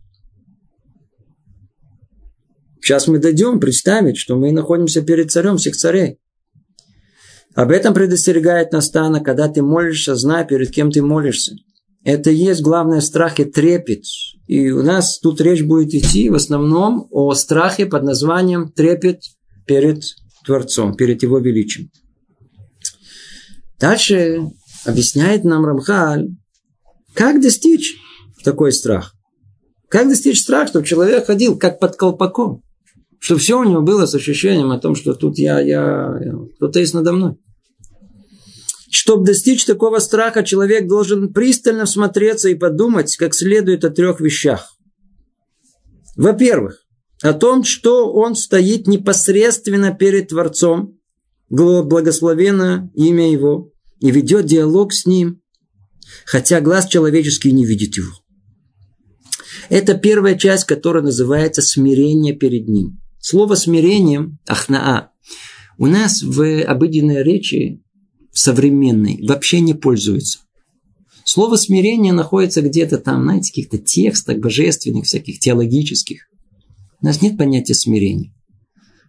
[2.85, 6.19] Сейчас мы дойдем представить, что мы находимся перед царем всех царей.
[7.55, 11.55] Об этом предостерегает Настана, когда ты молишься, знай, перед кем ты молишься.
[12.03, 14.03] Это и есть главное страх и трепет.
[14.45, 19.23] И у нас тут речь будет идти в основном о страхе под названием трепет
[19.65, 20.03] перед
[20.45, 21.89] Творцом, перед Его величием.
[23.79, 24.43] Дальше
[24.85, 26.27] объясняет нам Рамхаль,
[27.15, 27.95] как достичь
[28.43, 29.15] такой страх.
[29.89, 32.61] Как достичь страха, чтобы человек ходил как под колпаком.
[33.25, 36.79] Чтобы все у него было с ощущением о том, что тут я, я, я кто-то
[36.79, 37.37] есть надо мной.
[38.91, 44.77] Чтобы достичь такого страха, человек должен пристально всмотреться и подумать как следует о трех вещах.
[46.15, 46.85] Во-первых,
[47.23, 50.99] о том, что он стоит непосредственно перед Творцом,
[51.49, 55.41] благословенно имя его, и ведет диалог с ним,
[56.27, 58.13] хотя глаз человеческий не видит его.
[59.69, 62.99] Это первая часть, которая называется смирение перед ним.
[63.27, 65.09] Слово смирение, ахнаа,
[65.79, 67.81] у нас в обыденной речи,
[68.31, 70.41] в современной, вообще не пользуется.
[71.23, 76.27] Слово смирение находится где-то там, знаете, в каких-то текстах божественных, всяких теологических.
[77.01, 78.31] У нас нет понятия смирения.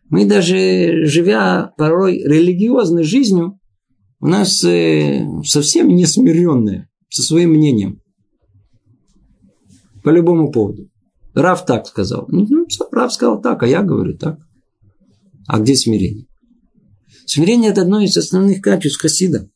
[0.09, 3.61] Мы даже, живя порой религиозной жизнью,
[4.21, 8.01] у нас э, совсем не смиренные со своим мнением.
[10.03, 10.89] По любому поводу.
[11.37, 12.27] Рав так сказал.
[12.29, 14.39] Ну, Рав сказал так, а я говорю так.
[15.47, 16.27] А где смирение?
[17.27, 19.49] Смирение– это одно из основных качеств хасида.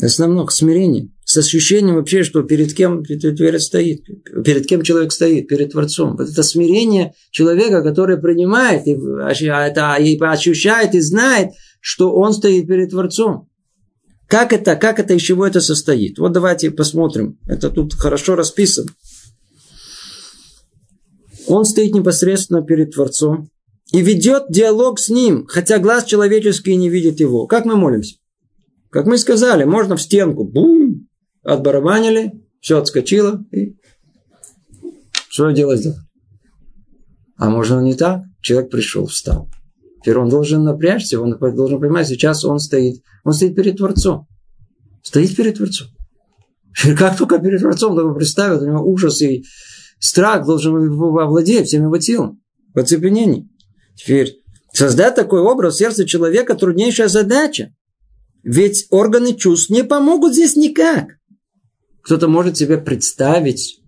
[0.00, 1.10] Основных смирение.
[1.24, 4.04] С ощущением вообще, что перед кем перед, стоит,
[4.44, 6.16] перед кем человек стоит, перед Творцом.
[6.16, 12.68] Вот это смирение человека, который принимает и, это, и ощущает и знает, что он стоит
[12.68, 13.48] перед Творцом.
[14.28, 16.18] Как это, как это, из чего это состоит?
[16.18, 17.38] Вот давайте посмотрим.
[17.46, 18.88] Это тут хорошо расписано.
[21.52, 23.50] Он стоит непосредственно перед Творцом
[23.92, 27.46] и ведет диалог с ним, хотя глаз человеческий не видит его.
[27.46, 28.16] Как мы молимся?
[28.88, 31.08] Как мы сказали, можно в стенку, бум,
[31.42, 33.76] отбарабанили, все отскочило, и
[35.28, 35.98] что делать сделать?
[37.36, 38.22] А можно не так?
[38.40, 39.50] Человек пришел, встал.
[40.00, 44.26] Теперь он должен напрячься, он должен понимать, сейчас он стоит, он стоит перед Творцом.
[45.02, 45.88] Стоит перед Творцом.
[46.96, 49.44] Как только перед Творцом, то представит, у него ужас и
[50.02, 52.42] страх должен овладеть всем его телом.
[52.74, 53.48] В оцепенении.
[53.94, 54.40] Теперь,
[54.72, 57.74] создать такой образ в сердце человека труднейшая задача.
[58.42, 61.08] Ведь органы чувств не помогут здесь никак.
[62.02, 63.80] Кто-то может себе представить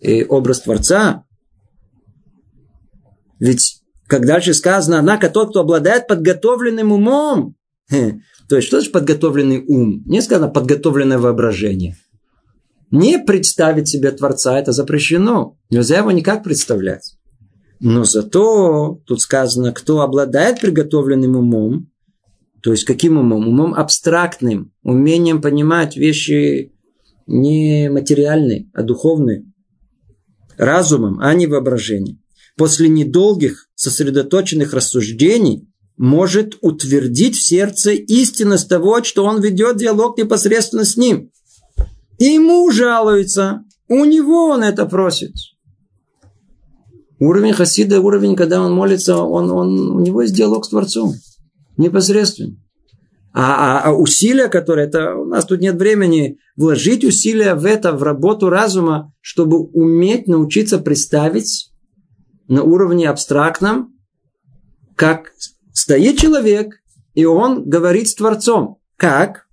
[0.00, 1.24] э, образ Творца.
[3.38, 7.56] Ведь, как дальше сказано, однако тот, кто обладает подготовленным умом.
[7.90, 10.02] То есть, что значит подготовленный ум?
[10.06, 11.98] Не сказано подготовленное воображение.
[12.90, 15.58] Не представить себе Творца, это запрещено.
[15.70, 17.14] Нельзя его никак представлять.
[17.80, 21.90] Но зато тут сказано, кто обладает приготовленным умом,
[22.62, 23.46] то есть каким умом?
[23.46, 26.72] Умом абстрактным, умением понимать вещи
[27.26, 29.44] не материальные, а духовные.
[30.56, 32.20] Разумом, а не воображением.
[32.56, 40.84] После недолгих сосредоточенных рассуждений может утвердить в сердце истинность того, что он ведет диалог непосредственно
[40.84, 41.30] с ним.
[42.18, 43.64] Ему жалуется.
[43.88, 45.32] У него он это просит.
[47.20, 51.14] Уровень Хасида, уровень, когда он молится, он, он, у него есть диалог с Творцом.
[51.76, 52.56] Непосредственно.
[53.32, 57.92] А, а, а усилия, которые, это у нас тут нет времени вложить усилия в это,
[57.92, 61.70] в работу разума, чтобы уметь научиться представить
[62.48, 63.94] на уровне абстрактном,
[64.96, 65.32] как
[65.72, 66.80] стоит человек,
[67.14, 68.78] и он говорит с Творцом.
[68.96, 69.46] Как?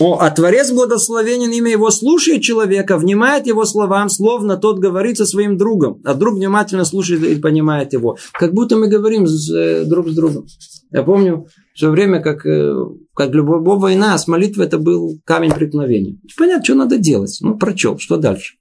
[0.00, 5.26] О, а Творец благословенен имя его, слушает человека, внимает его словам, словно тот говорит со
[5.26, 8.16] своим другом, а друг внимательно слушает и понимает его.
[8.32, 10.46] Как будто мы говорим с, э, друг с другом.
[10.90, 12.74] Я помню все время, как, э,
[13.14, 16.18] как любая война, с молитвой это был камень преткновения.
[16.36, 17.38] Понятно, что надо делать.
[17.40, 18.54] Ну, прочел, что дальше.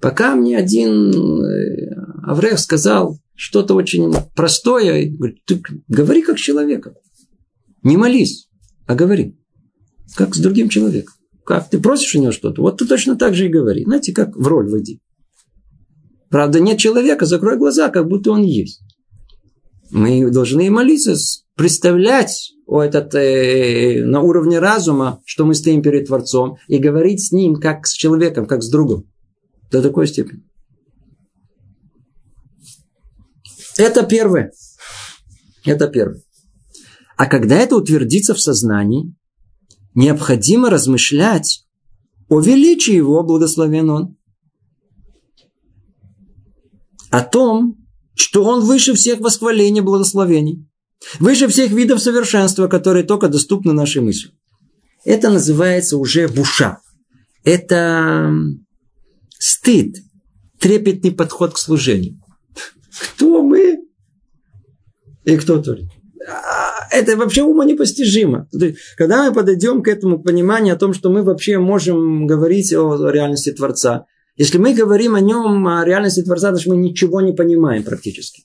[0.00, 6.94] Пока мне один э, Аврех сказал что-то очень простое, говорит, ты говори как человека.
[7.82, 8.48] Не молись,
[8.86, 9.39] а говори.
[10.16, 11.14] Как с другим человеком.
[11.44, 13.84] Как ты просишь у него что-то, вот ты точно так же и говори.
[13.84, 15.00] Знаете, как в роль войди.
[16.28, 18.82] Правда, нет человека, закрой глаза, как будто он есть.
[19.90, 21.16] Мы должны молиться,
[21.56, 27.32] представлять о этот, э, на уровне разума, что мы стоим перед Творцом, и говорить с
[27.32, 29.10] ним, как с человеком, как с другом.
[29.72, 30.44] До такой степени.
[33.76, 34.52] Это первое.
[35.64, 36.22] Это первое.
[37.16, 39.14] А когда это утвердится в сознании,
[39.94, 41.66] необходимо размышлять
[42.28, 44.16] о величии его, благословен он,
[47.10, 47.76] о том,
[48.14, 50.68] что он выше всех восхвалений, благословений,
[51.18, 54.30] выше всех видов совершенства, которые только доступны нашей мысли.
[55.04, 56.78] Это называется уже буша.
[57.42, 58.32] Это
[59.38, 59.96] стыд,
[60.58, 62.20] трепетный подход к служению.
[63.14, 63.80] Кто мы
[65.24, 65.88] и кто творит?
[66.90, 68.48] Это вообще ума непостижимо.
[68.96, 73.52] Когда мы подойдем к этому пониманию о том, что мы вообще можем говорить о реальности
[73.52, 74.06] Творца,
[74.36, 78.44] если мы говорим о нем, о реальности Творца, значит мы ничего не понимаем практически.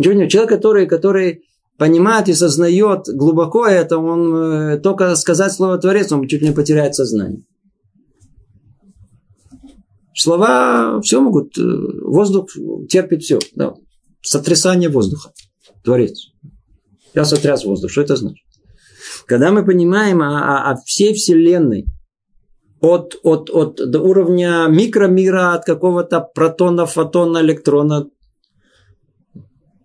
[0.00, 1.42] Человек, который, который
[1.78, 6.94] понимает и сознает глубоко это, он э, только сказать слово Творец, он чуть не потеряет
[6.94, 7.42] сознание.
[10.14, 11.62] Слова все могут, э,
[12.02, 12.48] воздух
[12.88, 13.38] терпит все.
[13.54, 13.74] Да.
[14.22, 15.32] Сотрясание воздуха.
[15.84, 16.30] Творец.
[17.16, 17.90] Я сотряс воздух.
[17.90, 18.44] Что это значит?
[19.24, 21.86] Когда мы понимаем о, о, о всей Вселенной,
[22.80, 28.06] от, от, от до уровня микромира, от какого-то протона, фотона, электрона,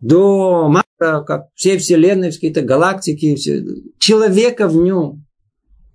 [0.02, 3.64] до макро, как все вселенные, какие-то галактики, все,
[3.98, 5.26] человека в нем.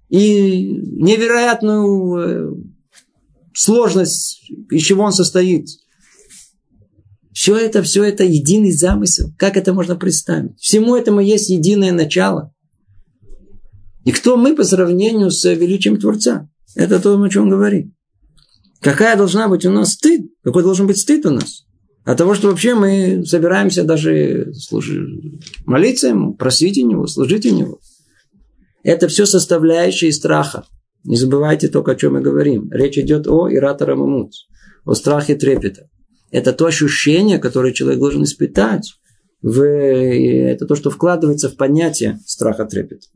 [0.09, 2.51] И невероятную э,
[3.53, 5.67] сложность, из чего он состоит.
[7.37, 9.31] Все это, все это единый замысел.
[9.37, 10.59] Как это можно представить?
[10.59, 12.55] Всему этому есть единое начало.
[14.07, 16.49] И кто мы по сравнению с величием Творца?
[16.75, 17.93] Это то, о чем он говорит.
[18.81, 20.23] Какая должна быть у нас стыд?
[20.43, 21.67] Какой должен быть стыд у нас?
[22.07, 27.55] От того, что вообще мы собираемся даже служить, молиться ему, просить у него, служить у
[27.55, 27.81] него.
[28.83, 30.65] Это все составляющие страха.
[31.05, 32.73] Не забывайте только, о чем мы говорим.
[32.73, 34.33] Речь идет о иратора мамут,
[34.87, 35.91] о страхе трепета.
[36.31, 38.95] Это то ощущение, которое человек должен испытать.
[39.43, 43.07] В, это то, что вкладывается в понятие страха трепета.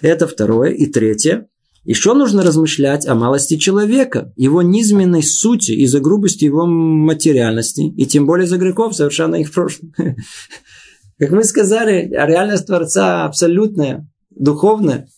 [0.00, 0.70] Это второе.
[0.70, 1.48] И третье.
[1.84, 8.24] Еще нужно размышлять о малости человека, его низменной сути из-за грубости его материальности, и тем
[8.24, 9.92] более за грехов, совершенно их прошлом.
[11.18, 15.08] Как мы сказали, реальность Творца абсолютная, духовная.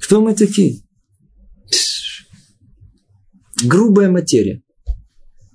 [0.00, 0.80] Кто мы такие?
[3.62, 4.62] Грубая материя.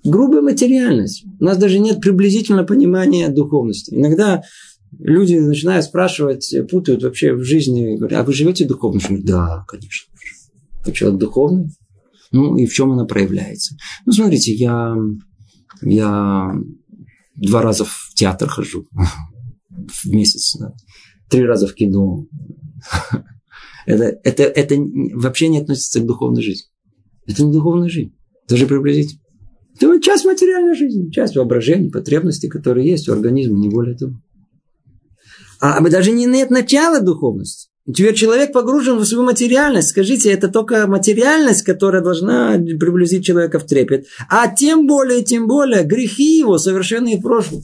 [0.07, 1.25] Грубая материальность.
[1.39, 3.93] У нас даже нет приблизительного понимания духовности.
[3.93, 4.41] Иногда
[4.97, 8.99] люди начинают спрашивать, путают вообще в жизни, говорят, а вы живете духовно?
[8.99, 10.13] Я говорю, да, конечно.
[10.85, 11.69] Вы человек духовный?
[12.31, 13.75] Ну, и в чем она проявляется?
[14.05, 14.95] Ну, смотрите, я,
[15.81, 16.53] я
[17.35, 18.87] два раза в театр хожу
[19.69, 20.73] в месяц, да.
[21.29, 22.25] три раза в кино.
[23.85, 24.75] Это, это, это
[25.13, 26.67] вообще не относится к духовной жизни.
[27.25, 28.13] Это не духовная жизнь.
[28.49, 29.21] Даже приблизительно.
[29.79, 34.13] Это часть материальной жизни, часть воображения, потребностей, которые есть у организма, не более того.
[35.59, 37.69] А даже не нет начала духовности.
[37.93, 39.89] Теперь человек погружен в свою материальность.
[39.89, 44.07] Скажите, это только материальность, которая должна приблизить человека в трепет.
[44.29, 47.61] А тем более, тем более, грехи его совершенные в прошлом.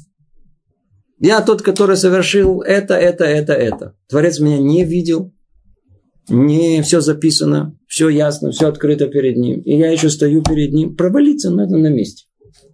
[1.19, 3.95] Я тот, который совершил это, это, это, это.
[4.07, 5.33] Творец меня не видел.
[6.29, 9.61] Не все записано, все ясно, все открыто перед ним.
[9.61, 10.95] И я еще стою перед ним.
[10.95, 12.25] Провалиться надо на месте.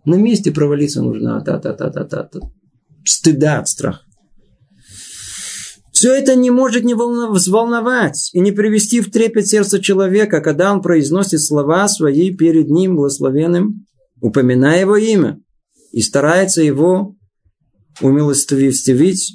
[0.06, 1.42] На месте провалиться нужно.
[1.42, 2.40] Та-та-та-та-та.
[3.04, 4.02] Стыда от страха.
[6.00, 10.82] Все это не может не взволновать и не привести в трепет сердца человека, когда он
[10.82, 13.86] произносит слова свои перед ним благословенным,
[14.22, 15.42] упоминая его имя,
[15.92, 17.16] и старается его
[18.00, 19.34] умилостивить.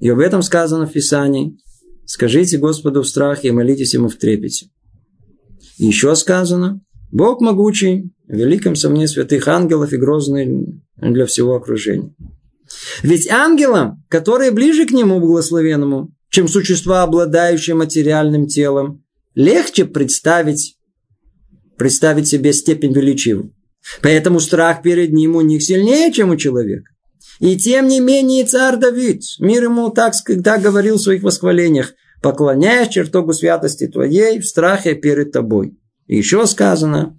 [0.00, 1.58] И об этом сказано в Писании.
[2.06, 4.68] Скажите Господу в страхе и молитесь Ему в трепете.
[5.78, 12.14] Еще сказано, Бог могучий, в великом сомне святых ангелов и грозный для всего окружения.
[13.02, 20.76] Ведь ангелам, которые ближе к нему благословенному, чем существа, обладающие материальным телом, легче представить,
[21.76, 23.48] представить себе степень величия.
[24.02, 26.90] Поэтому страх перед ним у них сильнее, чем у человека.
[27.40, 32.88] И тем не менее царь Давид, мир ему так, когда говорил в своих восхвалениях, поклоняясь
[32.88, 35.76] чертогу святости твоей в страхе перед тобой.
[36.06, 37.18] И еще сказано,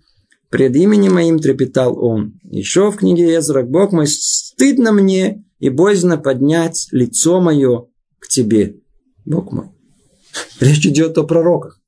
[0.49, 2.39] пред именем моим трепетал он.
[2.43, 7.87] Еще в книге Эзрак, Бог мой, стыдно мне и боязно поднять лицо мое
[8.19, 8.77] к тебе,
[9.25, 9.67] Бог мой.
[10.59, 11.81] Речь идет о пророках.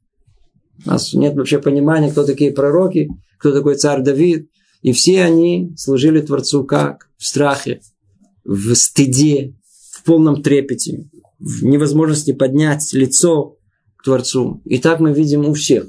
[0.85, 3.09] У нас нет вообще понимания, кто такие пророки,
[3.39, 4.49] кто такой царь Давид.
[4.81, 7.09] И все они служили Творцу как?
[7.17, 7.81] В страхе,
[8.47, 9.53] в стыде,
[9.91, 11.07] в полном трепете,
[11.37, 13.57] в невозможности поднять лицо
[13.97, 14.61] к Творцу.
[14.65, 15.85] И так мы видим у всех.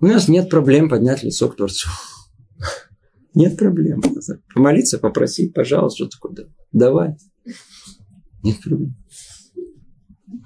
[0.00, 1.88] У нас нет проблем поднять лицо к Творцу.
[3.34, 4.00] Нет проблем.
[4.54, 6.48] Помолиться, попросить, пожалуйста, что такое.
[6.72, 7.16] Давай.
[8.42, 8.96] Нет проблем.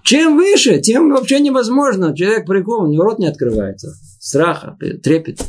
[0.04, 2.14] Чем выше, тем вообще невозможно.
[2.14, 3.94] Человек прикован, у него рот не открывается.
[4.20, 5.40] Страха, трепет.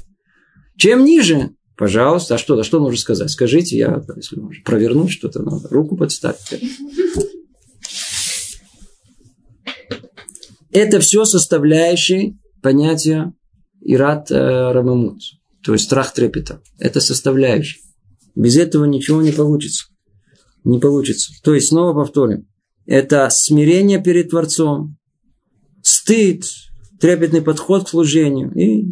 [0.77, 3.29] Чем ниже, пожалуйста, а что, а что нужно сказать?
[3.29, 6.39] Скажите, я, если можно, провернуть что-то надо, руку подставить.
[10.71, 13.33] Это все составляющие понятия
[13.81, 15.19] Ират э, Рамамут.
[15.61, 16.61] То есть страх трепета.
[16.79, 17.81] Это составляющая.
[18.33, 19.87] Без этого ничего не получится.
[20.63, 21.33] Не получится.
[21.43, 22.47] То есть, снова повторим.
[22.85, 24.95] Это смирение перед Творцом,
[25.81, 26.45] стыд,
[27.01, 28.53] трепетный подход к служению.
[28.53, 28.85] И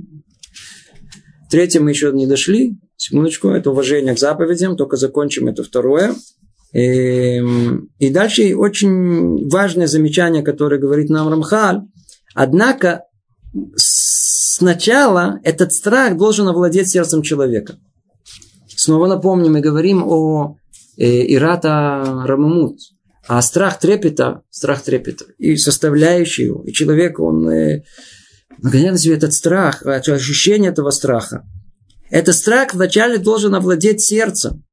[1.52, 2.78] третье мы еще не дошли.
[2.96, 6.16] Секундочку, это уважение к заповедям, только закончим это второе.
[6.74, 11.82] И, эм, и дальше очень важное замечание, которое говорит нам Рамхаль.
[12.34, 13.04] Однако
[13.76, 17.78] сначала этот страх должен овладеть сердцем человека.
[18.76, 20.56] Снова напомним, мы говорим о
[20.98, 22.80] э, Ирата Рамамут,
[23.28, 27.84] а страх трепета, страх трепета, и составляющий его, и человек, он э,
[28.60, 31.46] нагоняет на себе этот страх, ощущение этого страха.
[32.10, 34.64] Этот страх вначале должен овладеть сердцем.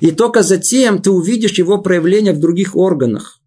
[0.00, 3.40] И только затем ты увидишь его проявление в других органах.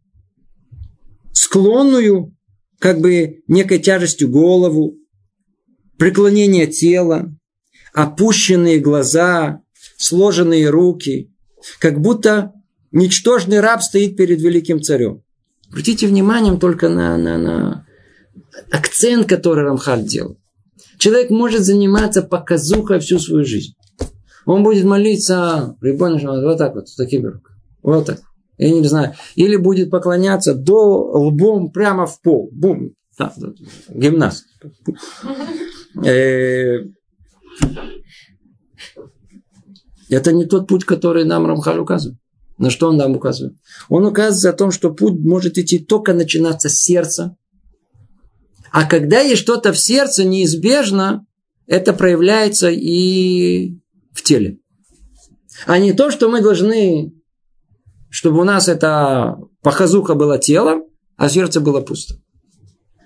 [1.31, 2.35] Склонную,
[2.79, 4.97] как бы некой тяжестью голову,
[5.97, 7.35] преклонение тела,
[7.93, 9.61] опущенные глаза,
[9.97, 11.31] сложенные руки,
[11.79, 12.53] как будто
[12.91, 15.23] ничтожный раб стоит перед великим царем.
[15.69, 17.87] Обратите внимание только на, на, на
[18.71, 20.37] акцент, который Рамхаль делал.
[20.97, 23.73] Человек может заниматься показухой всю свою жизнь.
[24.45, 27.57] Он будет молиться, Рибон, вот так вот, с такими руками.
[27.81, 28.21] Вот так.
[28.57, 29.13] Я не знаю.
[29.35, 32.49] Или будет поклоняться до лбом прямо в пол.
[32.51, 32.91] Бум.
[33.17, 33.53] Да, да,
[33.89, 34.45] гимнаст.
[36.03, 36.79] Э,
[40.09, 42.19] это не тот путь, который нам Рамхаль указывает.
[42.57, 43.57] На что он нам указывает?
[43.89, 47.35] Он указывает о том, что путь может идти только начинаться с сердца.
[48.73, 51.27] А когда есть что-то в сердце, неизбежно
[51.67, 53.77] это проявляется и
[54.11, 54.57] в теле.
[55.67, 57.13] А не то, что мы должны,
[58.09, 60.85] чтобы у нас это похазуха было телом,
[61.17, 62.15] а сердце было пусто.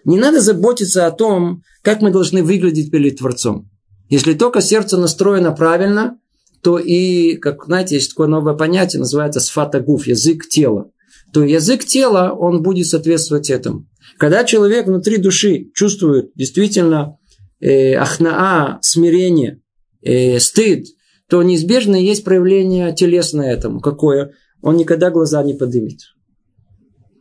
[0.06, 3.70] Не надо заботиться о том, как мы должны выглядеть перед Творцом.
[4.08, 6.18] Если только сердце настроено правильно,
[6.64, 10.90] то и, как знаете, есть такое новое понятие, называется сфатагуф, язык тела.
[11.34, 13.86] То язык тела, он будет соответствовать этому.
[14.18, 17.18] Когда человек внутри души чувствует действительно
[17.60, 19.62] э, ахнаа, смирение,
[20.02, 20.88] э, стыд,
[21.30, 23.80] то неизбежно есть проявление телесное этому.
[23.80, 24.34] Какое?
[24.62, 26.00] Он никогда глаза не поднимет.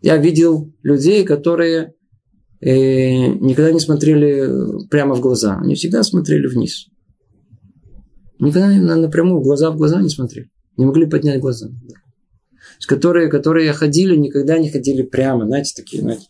[0.01, 1.95] Я видел людей, которые
[2.61, 5.59] э, никогда не смотрели прямо в глаза.
[5.61, 6.87] Они всегда смотрели вниз.
[8.39, 10.51] Никогда напрямую глаза в глаза не смотрели.
[10.77, 11.69] Не могли поднять глаза.
[12.87, 15.47] Которые, которые ходили, никогда не ходили прямо.
[15.47, 16.27] Знаете, такие, знаете,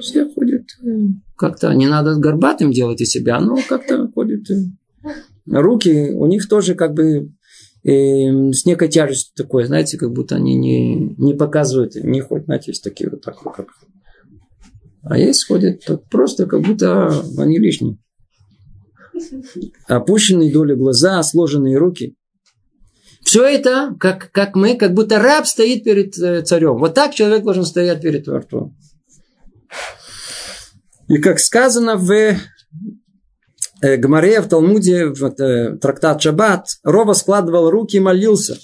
[0.00, 0.88] все ходят э,
[1.36, 5.10] как-то, не надо горбатым делать из себя, но как-то ходят э,
[5.46, 7.32] руки, у них тоже как бы
[7.84, 12.70] э, с некой тяжестью такой, знаете, как будто они не, не показывают, не ходят, знаете,
[12.70, 13.68] есть такие вот так вот, как.
[15.02, 17.98] А есть ходят просто как будто они лишние.
[19.86, 22.16] Опущенные доли глаза, сложенные руки.
[23.22, 26.76] Все это, как, как мы, как будто раб стоит перед э, царем.
[26.76, 28.76] Вот так человек должен стоять перед Творцом.
[31.08, 32.10] И как сказано в
[33.84, 38.56] Э, Гмаре в Талмуде, в э, трактат Шаббат, Рова складывал руки и молился,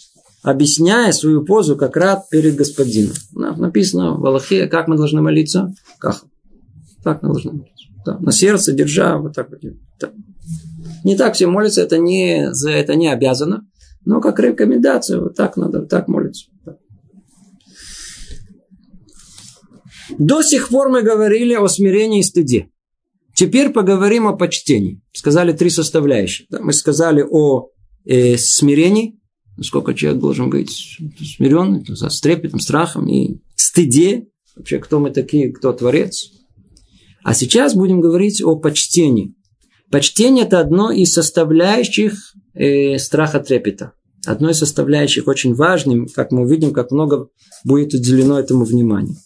[0.42, 3.12] объясняя свою позу как рад перед господином.
[3.34, 5.74] Написано в Аллахе, как мы должны молиться.
[5.98, 6.22] Как?
[7.04, 7.86] Так мы должны молиться.
[8.06, 8.18] Да.
[8.18, 9.60] На сердце держа, вот так вот.
[10.00, 10.10] Да.
[11.04, 13.66] Не так все молятся, это не, за это не обязано.
[14.06, 16.46] Но как рекомендация, вот так надо, так молиться.
[20.20, 22.68] До сих пор мы говорили о смирении и стыде.
[23.34, 25.00] Теперь поговорим о почтении.
[25.14, 26.46] Сказали три составляющие.
[26.50, 27.70] Мы сказали о
[28.04, 29.18] э, смирении,
[29.56, 30.98] насколько человек должен быть
[31.38, 34.26] смиренный, с трепетом, страхом и стыде.
[34.56, 36.30] Вообще, кто мы такие, кто творец.
[37.24, 39.34] А сейчас будем говорить о почтении.
[39.90, 43.94] Почтение– это одно из составляющих э, страха трепета.
[44.26, 47.28] Одно из составляющих очень важным, как мы увидим, как много
[47.64, 49.16] будет уделено этому внимания.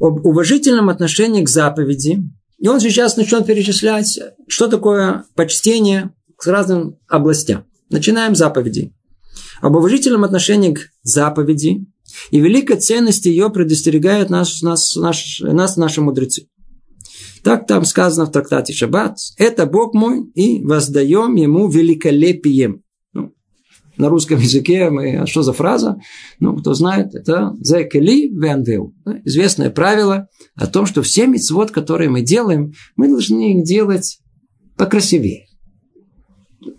[0.00, 2.22] Об уважительном отношении к заповеди
[2.60, 7.64] и он сейчас начнет перечислять, что такое почтение к разным областям.
[7.88, 8.92] Начинаем с заповедей.
[9.62, 11.86] Об уважительном отношении к заповеди
[12.30, 16.48] и великой ценности ее предостерегают нас, нас, наш, нас наши мудрецы.
[17.42, 19.16] Так там сказано в трактате Шаббат.
[19.38, 22.82] Это Бог мой, и воздаем ему великолепием
[24.00, 25.98] на русском языке, мы, а что за фраза?
[26.40, 28.94] Ну, кто знает, это «зекели вендеу».
[29.24, 34.20] Известное правило о том, что все мецвод, которые мы делаем, мы должны их делать
[34.76, 35.46] покрасивее.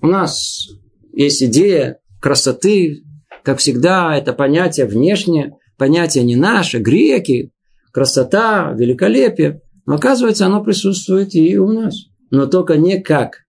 [0.02, 0.68] У нас
[1.14, 3.04] есть идея красоты,
[3.44, 7.52] как всегда, это понятие внешнее, понятие не наше, греки,
[7.92, 9.62] красота, великолепие.
[9.86, 11.96] Но оказывается, оно присутствует и у нас.
[12.30, 13.44] Но только не как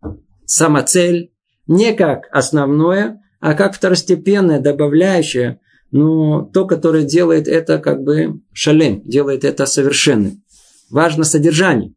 [0.45, 1.33] самоцель,
[1.67, 5.59] не как основное, а как второстепенное, добавляющее,
[5.91, 10.45] но то, которое делает это как бы шалем, делает это совершенным.
[10.91, 11.93] Важно содержание,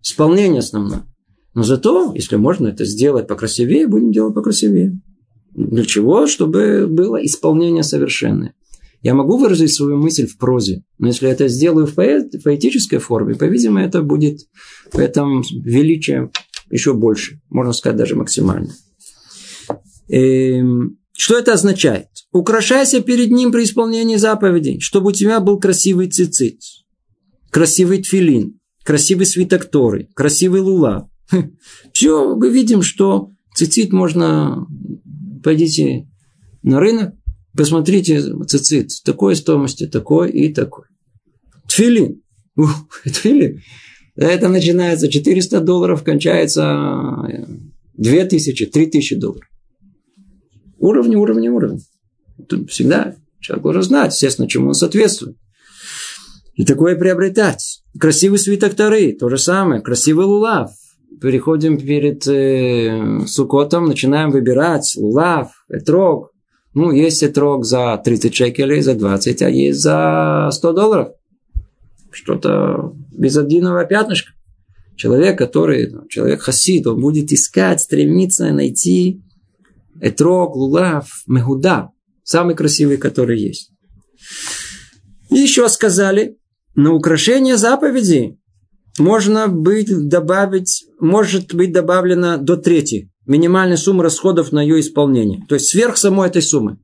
[0.00, 1.02] исполнение основное.
[1.54, 4.92] Но зато, если можно это сделать покрасивее, будем делать покрасивее.
[5.54, 6.28] Для чего?
[6.28, 8.54] Чтобы было исполнение совершенное.
[9.02, 13.84] Я могу выразить свою мысль в прозе, но если это сделаю в поэтической форме, по-видимому,
[13.84, 14.42] это будет
[14.92, 16.30] в этом величие
[16.70, 18.72] еще больше, можно сказать, даже максимально.
[20.08, 22.08] Эм, что это означает?
[22.32, 26.60] Украшайся перед ним при исполнении заповедей, чтобы у тебя был красивый цицит,
[27.50, 31.10] красивый тфилин, красивый свиток Торы, красивый лула.
[31.92, 34.66] Все, мы видим, что цицит можно...
[35.42, 36.08] Пойдите
[36.62, 37.14] на рынок,
[37.56, 38.90] посмотрите цицит.
[39.04, 40.86] Такой стоимости, такой и такой.
[41.68, 42.20] Тфилин.
[43.04, 43.62] Тфилин.
[44.16, 47.46] Это начинается 400 долларов, кончается
[47.94, 49.48] 2000, 3000 долларов.
[50.86, 51.80] Уровни, уровни, уровни.
[52.48, 55.36] Тут всегда человек должен знать, естественно, чему он соответствует.
[56.54, 57.82] И такое приобретать.
[57.98, 59.82] Красивый свиток Торы, то же самое.
[59.82, 60.70] Красивый лулав.
[61.20, 66.30] Переходим перед э, Сукотом, начинаем выбирать лулав, этрог.
[66.72, 71.08] Ну, есть этрог за 30 шекелей, за 20, а есть за 100 долларов.
[72.12, 74.34] Что-то без одного пятнышка.
[74.94, 79.25] Человек, который, человек хасид, он будет искать, стремиться найти
[80.00, 81.90] этрог, лулав, мегуда.
[82.22, 83.70] Самый красивый, который есть.
[85.30, 86.36] И еще сказали,
[86.74, 88.38] на украшение заповеди
[88.98, 95.44] можно быть добавить, может быть добавлено до трети минимальной суммы расходов на ее исполнение.
[95.48, 96.78] То есть сверх самой этой суммы.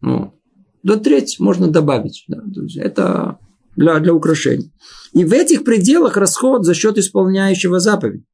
[0.00, 0.34] Ну,
[0.82, 2.24] до трети можно добавить.
[2.28, 2.42] Да,
[2.76, 3.38] это
[3.76, 4.72] для, для украшений.
[5.12, 8.24] И в этих пределах расход за счет исполняющего заповедь.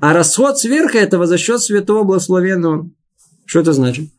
[0.00, 2.90] А расход сверх этого за счет святого благословенного.
[3.50, 4.10] Что это значит?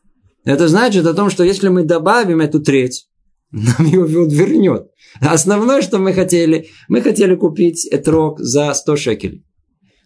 [0.44, 3.08] Это значит о том, что если мы добавим эту треть,
[3.50, 4.88] нам его вернет.
[5.22, 9.42] Основное, что мы хотели, мы хотели купить этрог за 100 шекелей.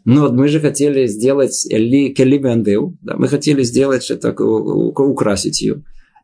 [0.05, 5.83] Но мы же хотели сделать келибендеу, да, мы хотели сделать что-то, украсить ее.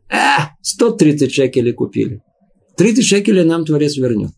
[0.08, 2.22] А, 130 шекелей купили.
[2.76, 4.30] 30 шекелей нам Творец вернет.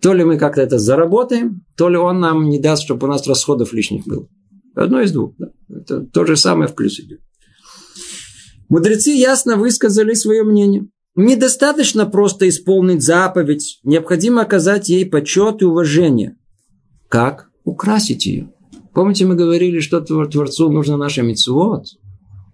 [0.00, 3.26] То ли мы как-то это заработаем, то ли он нам не даст, чтобы у нас
[3.26, 4.26] расходов лишних было.
[4.74, 5.34] Одно из двух.
[5.36, 5.48] Да.
[5.68, 7.20] Это то же самое в плюс идет.
[8.74, 10.88] Мудрецы ясно высказали свое мнение.
[11.14, 16.34] Недостаточно просто исполнить заповедь, необходимо оказать ей почет и уважение.
[17.08, 17.50] Как?
[17.62, 18.50] Украсить ее.
[18.92, 21.84] Помните, мы говорили, что Творцу нужно наше митцвот?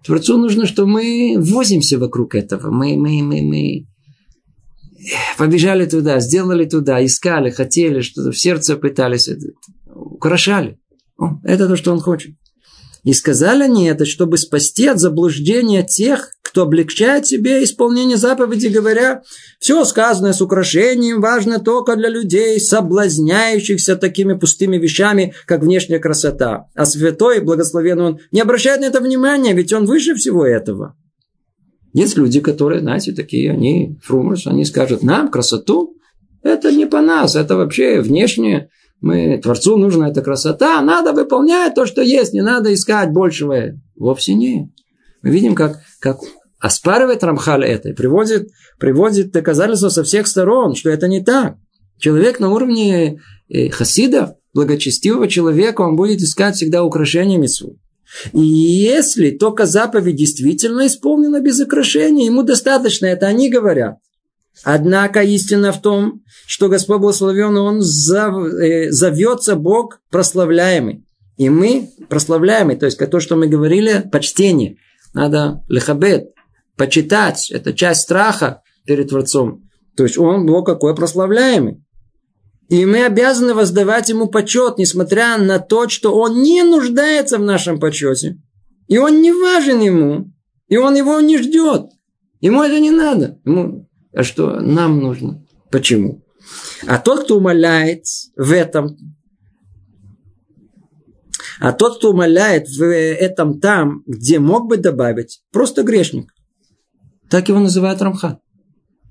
[0.05, 2.69] Творцу нужно, что мы возимся вокруг этого.
[2.69, 3.87] Мы, мы, мы, мы
[5.39, 9.27] побежали туда, сделали туда, искали, хотели, что-то в сердце пытались,
[9.87, 10.77] украшали.
[11.17, 12.35] О, это то, что он хочет.
[13.03, 19.23] И сказали они это, чтобы спасти от заблуждения тех, кто облегчает себе исполнение заповеди, говоря,
[19.59, 26.67] все сказанное с украшением важно только для людей, соблазняющихся такими пустыми вещами, как внешняя красота.
[26.75, 30.95] А святой, благословенный он, не обращает на это внимания, ведь он выше всего этого.
[31.93, 35.95] Есть люди, которые, знаете, такие, они фрумерс, они скажут, нам красоту,
[36.43, 38.69] это не по нас, это вообще внешнее,
[39.01, 43.73] мы, Творцу нужна эта красота, надо выполнять то, что есть, не надо искать большего.
[43.95, 44.71] Вовсе не.
[45.23, 46.19] Мы видим, как, как
[46.59, 48.49] оспаривает Рамхаль это и приводит,
[48.79, 51.55] приводит доказательства со всех сторон, что это не так.
[51.97, 57.77] Человек на уровне э, хасида, благочестивого человека, он будет искать всегда украшения митцву.
[58.33, 63.97] И если только заповедь действительно исполнена без украшения, ему достаточно, это они говорят.
[64.63, 71.03] Однако истина в том, что Господь благословен, Он э, зовется Бог прославляемый.
[71.37, 74.77] И мы прославляемый, то есть то, что мы говорили, почтение.
[75.13, 76.29] Надо лехабет,
[76.77, 77.49] почитать.
[77.49, 79.63] Это часть страха перед Творцом.
[79.97, 81.83] То есть Он Бог какой прославляемый.
[82.69, 87.79] И мы обязаны воздавать Ему почет, несмотря на то, что Он не нуждается в нашем
[87.79, 88.37] почете.
[88.87, 90.31] И Он не важен Ему.
[90.67, 91.87] И Он его не ждет.
[92.39, 93.39] Ему это не надо.
[93.43, 95.45] Ему а что нам нужно.
[95.69, 96.23] Почему?
[96.87, 98.05] А тот, кто умоляет
[98.35, 98.97] в этом,
[101.59, 106.33] а тот, кто умоляет в этом там, где мог бы добавить, просто грешник.
[107.29, 108.39] Так его называют Рамха.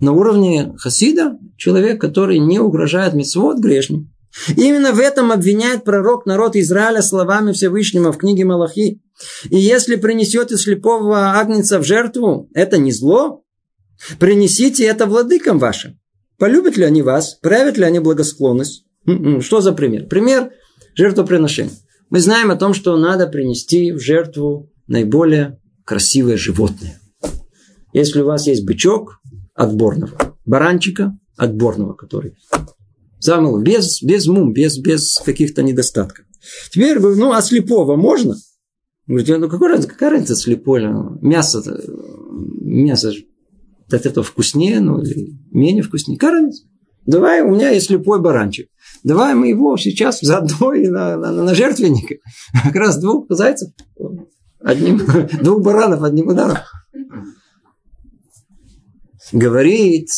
[0.00, 4.08] На уровне хасида человек, который не угрожает митцвот, грешник.
[4.56, 9.00] Именно в этом обвиняет пророк народ Израиля словами Всевышнего в книге Малахи.
[9.50, 13.42] И если принесете слепого агнца в жертву, это не зло,
[14.18, 15.98] Принесите это владыкам вашим.
[16.38, 17.34] Полюбят ли они вас?
[17.34, 18.84] Проявят ли они благосклонность?
[19.06, 20.06] М-м, что за пример?
[20.06, 20.52] Пример
[20.94, 21.72] жертвоприношения.
[22.08, 27.00] Мы знаем о том, что надо принести в жертву наиболее красивое животное.
[27.92, 29.20] Если у вас есть бычок
[29.54, 32.36] отборного, баранчика отборного, который
[33.18, 36.24] самый без, без мум, без, без каких-то недостатков.
[36.70, 38.36] Теперь, ну, а слепого можно?
[39.06, 41.18] Говорите, ну разница, какая разница слепое?
[41.20, 41.62] Мясо,
[42.60, 43.12] мясо
[43.94, 46.18] от этого вкуснее, ну, или менее вкуснее.
[46.18, 46.50] Какая
[47.06, 48.68] Давай, у меня есть слепой баранчик.
[49.02, 52.20] Давай мы его сейчас заодно и на, на, на жертвенник.
[52.64, 53.70] Как раз двух зайцев,
[54.60, 55.00] одним,
[55.42, 56.58] двух баранов одним ударом.
[59.32, 60.08] Говорит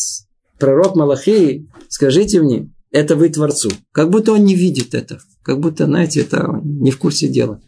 [0.59, 3.71] пророк Малахи, скажите мне, это вы Творцу.
[3.93, 5.21] Как будто он не видит это.
[5.43, 7.61] Как будто, знаете, это не в курсе дела.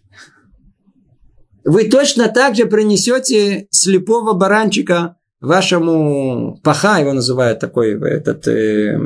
[1.64, 5.16] Вы точно так же принесете слепого баранчика
[5.47, 8.99] вашему паха, его называют такой, этот, э,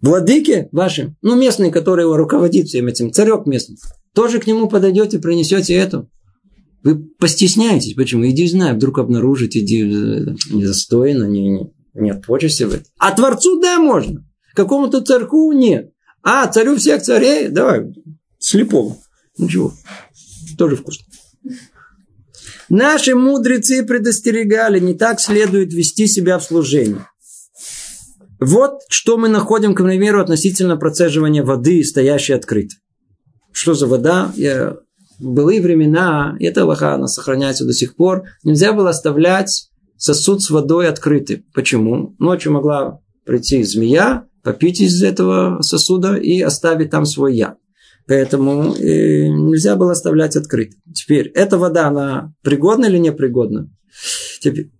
[0.00, 3.76] владыке вашим, ну, местный, который его руководит всем этим, царек местный,
[4.14, 6.10] тоже к нему подойдете, принесете эту.
[6.82, 7.94] Вы постесняетесь.
[7.94, 8.26] Почему?
[8.26, 12.86] Иди, знаю, вдруг обнаружите, иди, э, недостойно, не, не, нет почести в этом.
[12.98, 14.26] А Творцу, да, можно.
[14.54, 15.92] Какому-то царьку нет.
[16.22, 17.94] А, царю всех царей, давай,
[18.38, 18.96] слепого.
[19.38, 19.72] Ничего,
[20.58, 21.06] тоже вкусно.
[22.72, 27.02] Наши мудрецы предостерегали, не так следует вести себя в служении.
[28.40, 32.78] Вот что мы находим, к примеру, относительно процеживания воды, стоящей открытой.
[33.52, 34.32] Что за вода?
[34.36, 34.78] Я...
[35.20, 39.68] Былые времена, эта лоха, она сохраняется до сих пор, нельзя было оставлять
[39.98, 41.44] сосуд с водой открытый.
[41.52, 42.16] Почему?
[42.18, 47.58] Ночью могла прийти змея, попить из этого сосуда и оставить там свой яд.
[48.06, 50.80] Поэтому э, нельзя было оставлять открытым.
[50.92, 53.70] Теперь, эта вода, она пригодна или непригодна?
[54.40, 54.70] Теперь,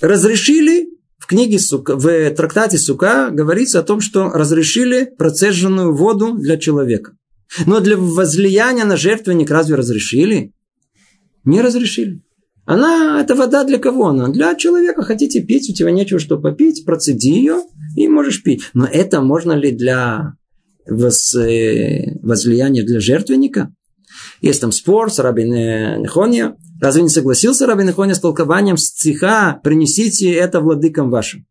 [0.00, 0.88] разрешили
[1.18, 7.16] в книге Сука, в трактате Сука говорится о том, что разрешили процеженную воду для человека.
[7.66, 10.52] Но для возлияния на жертвенник разве разрешили?
[11.44, 12.22] Не разрешили.
[12.64, 14.28] Она, это вода для кого она?
[14.28, 15.02] Для человека.
[15.02, 17.62] Хотите пить, у тебя нечего что попить, процеди ее
[17.96, 18.62] и можешь пить.
[18.74, 20.34] Но это можно ли для
[20.88, 23.72] воз, э, возлияния для жертвенника?
[24.40, 25.50] Есть там спор с Рабин
[26.02, 26.56] Нехония.
[26.80, 31.46] Разве не согласился Рабин Нехония с толкованием стиха «Принесите это владыкам вашим»?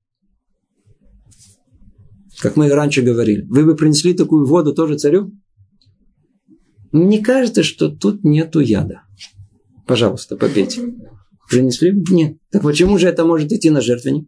[2.40, 3.46] Как мы раньше говорили.
[3.50, 5.32] Вы бы принесли такую воду тоже царю?
[6.92, 9.02] Мне кажется, что тут нету яда.
[9.88, 10.94] Пожалуйста, попейте.
[11.50, 11.94] Принесли?
[12.10, 12.38] Нет.
[12.52, 14.28] Так почему же это может идти на жертвенник?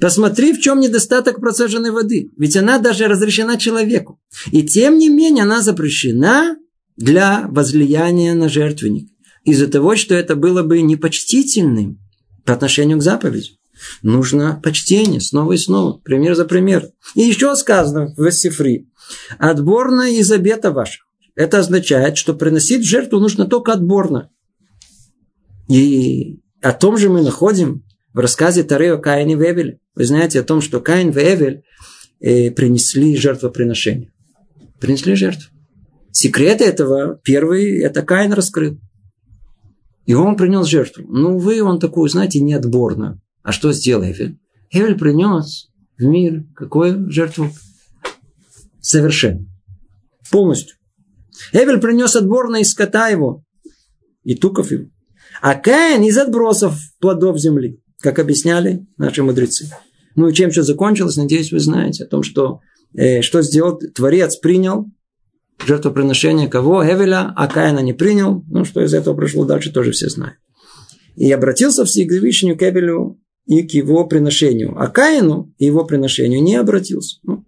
[0.00, 2.30] Посмотри, в чем недостаток процеженной воды.
[2.38, 4.18] Ведь она даже разрешена человеку.
[4.50, 6.56] И тем не менее она запрещена
[6.96, 9.10] для возлияния на жертвенник.
[9.44, 11.98] Из-за того, что это было бы непочтительным
[12.44, 13.58] по отношению к заповеди.
[14.02, 16.88] Нужно почтение снова и снова, пример за пример.
[17.14, 18.88] И еще сказано в Сифри,
[19.38, 21.06] отборно из обета ваших.
[21.34, 24.30] Это означает, что приносить жертву нужно только отборно.
[25.68, 29.80] И о том же мы находим в рассказе Тары о Каине и Вевеле.
[29.94, 31.62] Вы знаете о том, что Каин и Эвель
[32.20, 34.12] э, принесли жертвоприношение.
[34.80, 35.50] Принесли жертву.
[36.12, 38.78] Секрет этого, первый, это Каин раскрыл.
[40.06, 41.04] И он принес жертву.
[41.06, 43.20] Ну, вы, он такую, знаете, неотборную.
[43.42, 44.38] А что сделал Эвель?
[44.70, 47.50] Эвель принес в мир какую жертву?
[48.80, 49.46] Совершенно.
[50.30, 50.76] Полностью.
[51.52, 53.44] Эвель принес отборно из скота его
[54.24, 54.86] и туков его.
[55.40, 59.70] А Каин из отбросов плодов земли, как объясняли наши мудрецы.
[60.16, 62.60] Ну и чем все закончилось, надеюсь, вы знаете о том, что,
[62.94, 64.86] э, что сделал Творец, принял
[65.64, 66.84] жертвоприношение кого?
[66.84, 68.44] Эвеля, а Каина не принял.
[68.48, 70.36] Ну, что из этого прошло дальше, тоже все знают.
[71.16, 74.74] И обратился Всевышний к Эвелю и к его приношению.
[74.78, 77.18] А Каину и его приношению не обратился.
[77.22, 77.44] Ну.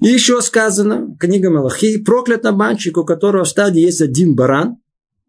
[0.00, 4.78] И еще сказано, книга Малахи, проклят обманщик, у которого в стадии есть один баран,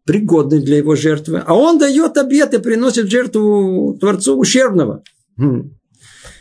[0.04, 5.02] пригодный для его жертвы, а он дает обед и приносит жертву Творцу ущербного.
[5.36, 5.70] Хм.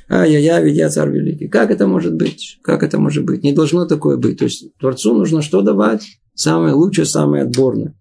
[0.09, 1.47] Ай-яй-яй, ведь я царь великий.
[1.47, 2.59] Как это может быть?
[2.63, 3.43] Как это может быть?
[3.43, 4.39] Не должно такое быть.
[4.39, 6.03] То есть Творцу нужно что давать?
[6.35, 7.95] Самое лучшее, самое отборное.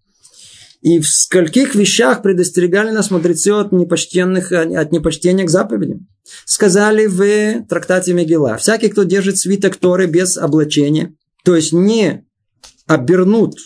[0.80, 6.08] И в скольких вещах предостерегали нас мудрецы от, непочтенных, от непочтения к заповедям.
[6.46, 8.56] Сказали в трактате Мегила.
[8.56, 12.24] Всякий, кто держит свиток Торы без облачения, то есть не
[12.86, 13.56] обернут,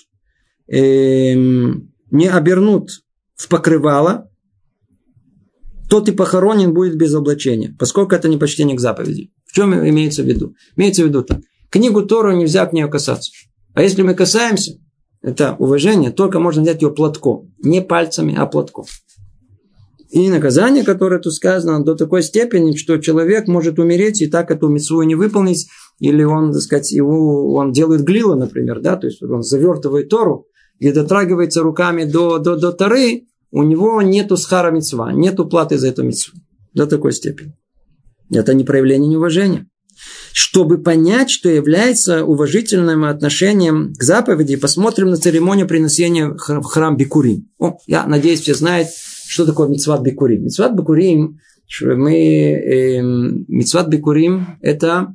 [0.68, 2.90] эм, не обернут
[3.34, 4.30] в покрывало,
[5.88, 9.30] тот и похоронен будет без облачения, поскольку это не почтение к заповеди.
[9.44, 10.54] В чем имеется в виду?
[10.76, 11.40] Имеется в виду так.
[11.70, 13.32] Книгу Тору нельзя к ней касаться.
[13.74, 14.78] А если мы касаемся,
[15.22, 17.52] это уважение, только можно взять ее платком.
[17.62, 18.86] Не пальцами, а платком.
[20.10, 24.68] И наказание, которое тут сказано, до такой степени, что человек может умереть и так эту
[24.68, 25.66] митцву не выполнить,
[25.98, 30.46] или он, так сказать, его, он делает глила, например, да, то есть он завертывает Тору
[30.78, 35.88] и дотрагивается руками до, до, до Торы, у него нету схара мецва, нету платы за
[35.88, 36.38] эту мецву.
[36.72, 37.54] До такой степени.
[38.30, 39.66] Это не проявление неуважения.
[40.32, 47.48] Чтобы понять, что является уважительным отношением к заповеди, посмотрим на церемонию принесения в храм Бикурим.
[47.60, 48.88] О, я надеюсь, все знают,
[49.28, 50.44] что такое мецват Бикурим.
[50.44, 51.38] Мецват Бикурим,
[51.80, 55.14] мы э, Мицват Бикурим– это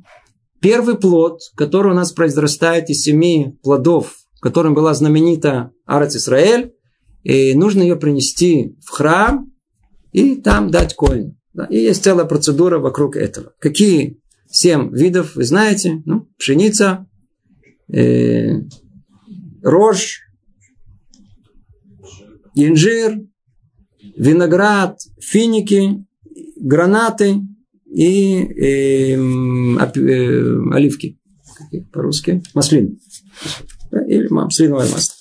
[0.60, 6.72] первый плод, который у нас произрастает из семи плодов, которым была знаменита Арат Исраэль,
[7.22, 9.52] и нужно ее принести в храм
[10.12, 11.36] и там дать коин.
[11.52, 13.52] Да, и есть целая процедура вокруг этого.
[13.58, 16.02] Какие семь видов, вы знаете?
[16.06, 17.06] Ну, пшеница,
[17.92, 18.60] э,
[19.62, 20.20] рожь,
[22.54, 23.18] инжир,
[24.16, 26.04] виноград, финики,
[26.56, 27.40] гранаты
[27.86, 31.18] и э, э, оливки.
[31.92, 32.42] По-русски?
[32.54, 32.98] Маслин.
[33.92, 35.14] Или маслиновое масло.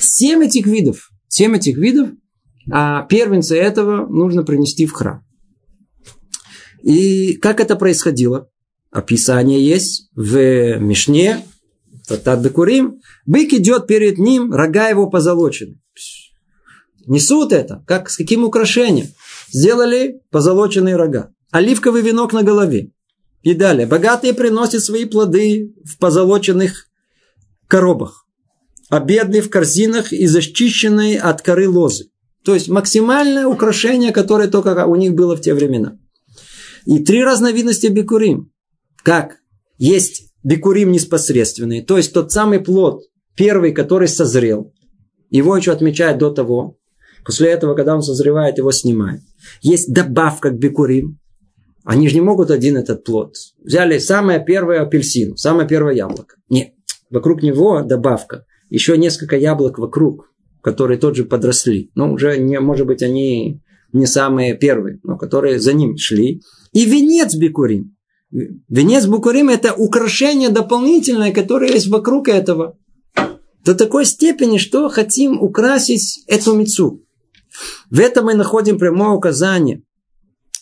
[0.00, 2.10] Семь этих видов, семь этих видов,
[2.70, 5.24] а первенца этого нужно принести в храм.
[6.82, 8.48] И как это происходило?
[8.90, 11.44] Описание есть в Мишне,
[12.06, 12.40] Татат.
[12.42, 15.80] Бык идет перед ним, рога его позолочены.
[17.06, 19.08] Несут это, как с каким украшением?
[19.50, 21.32] Сделали позолоченные рога.
[21.50, 22.90] Оливковый венок на голове.
[23.42, 23.86] И далее.
[23.86, 26.86] Богатые приносят свои плоды в позолоченных
[27.74, 28.24] коробах.
[28.88, 32.04] А в корзинах и защищенные от коры лозы.
[32.44, 35.98] То есть максимальное украшение, которое только у них было в те времена.
[36.86, 38.52] И три разновидности бикурим.
[39.02, 39.38] Как?
[39.76, 43.02] Есть бикурим непосредственный, то есть тот самый плод,
[43.34, 44.72] первый, который созрел.
[45.30, 46.76] Его еще отмечают до того.
[47.24, 49.22] После этого, когда он созревает, его снимают.
[49.62, 51.18] Есть добавка к бикурим.
[51.82, 53.34] Они же не могут один этот плод.
[53.64, 56.36] Взяли самое первое апельсин, самое первое яблоко.
[56.48, 56.73] Нет.
[57.14, 58.44] Вокруг него добавка.
[58.70, 61.92] Еще несколько яблок вокруг, которые тоже подросли.
[61.94, 63.60] Но уже, не, может быть, они
[63.92, 66.42] не самые первые, но которые за ним шли.
[66.72, 67.94] И венец бикурим.
[68.32, 72.76] Венец бикурим– это украшение дополнительное, которое есть вокруг этого.
[73.64, 77.04] До такой степени, что хотим украсить эту мецу.
[77.90, 79.84] В этом мы находим прямое указание,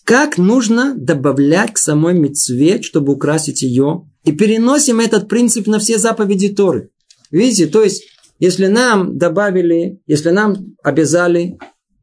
[0.04, 4.06] как нужно добавлять к самой мецве, чтобы украсить ее.
[4.24, 6.90] И переносим этот принцип на все заповеди Торы.
[7.30, 8.04] Видите, то есть,
[8.38, 11.58] если нам добавили, если нам обязали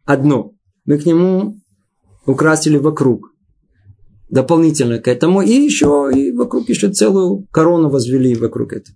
[0.05, 0.53] одно,
[0.86, 1.59] мы к нему
[2.26, 3.34] украсили вокруг.
[4.30, 5.41] Дополнительно к этому.
[5.41, 8.95] И еще и вокруг еще целую корону возвели вокруг этого.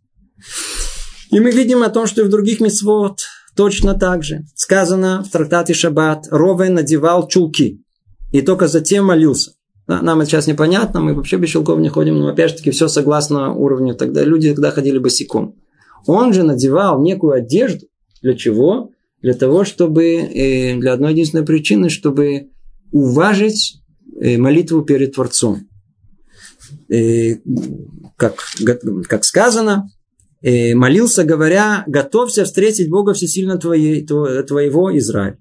[1.32, 3.20] И мы видим о том, что и в других мецвод
[3.56, 7.84] Точно так же сказано в трактате Шаббат, Ровен надевал чулки
[8.32, 9.52] и только затем молился.
[9.88, 12.88] Нам это сейчас непонятно, мы вообще без чулков не ходим, но опять же таки все
[12.88, 13.96] согласно уровню.
[13.96, 15.56] Тогда люди тогда ходили босиком.
[16.06, 17.88] Он же надевал некую одежду.
[18.22, 18.92] Для чего?
[19.22, 22.50] Для того, чтобы, э, для одной единственной причины, чтобы
[22.92, 23.82] уважить
[24.22, 25.68] э, молитву перед Творцом.
[26.90, 27.36] Э,
[28.16, 28.36] как,
[29.08, 29.90] как сказано,
[30.42, 35.38] молился, говоря, готовься встретить Бога всесильно твоего Израиля.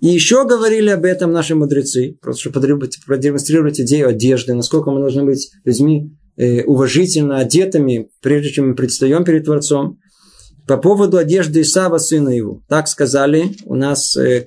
[0.00, 5.24] И еще говорили об этом наши мудрецы, просто чтобы продемонстрировать идею одежды, насколько мы должны
[5.24, 9.98] быть людьми э, уважительно одетыми, прежде чем мы предстаем перед Творцом.
[10.66, 12.62] По поводу одежды Исава, сына его.
[12.68, 14.46] Так сказали у нас э,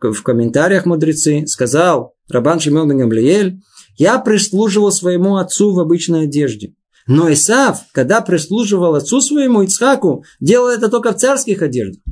[0.00, 1.46] в комментариях мудрецы.
[1.46, 3.60] Сказал Рабан Шимон Гамлиэль,
[3.96, 6.74] я прислуживал своему отцу в обычной одежде.
[7.06, 12.02] Но Исав, когда прислуживал отцу своему Ицхаку, делал это только в царских одеждах.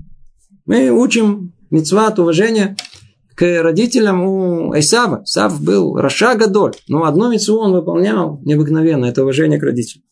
[0.66, 2.77] Мы учим мецват уважения
[3.35, 5.23] к родителям у Исава.
[5.25, 10.05] Исав был Раша Гадоль, но одну мецву он выполнял необыкновенно, это уважение к родителям.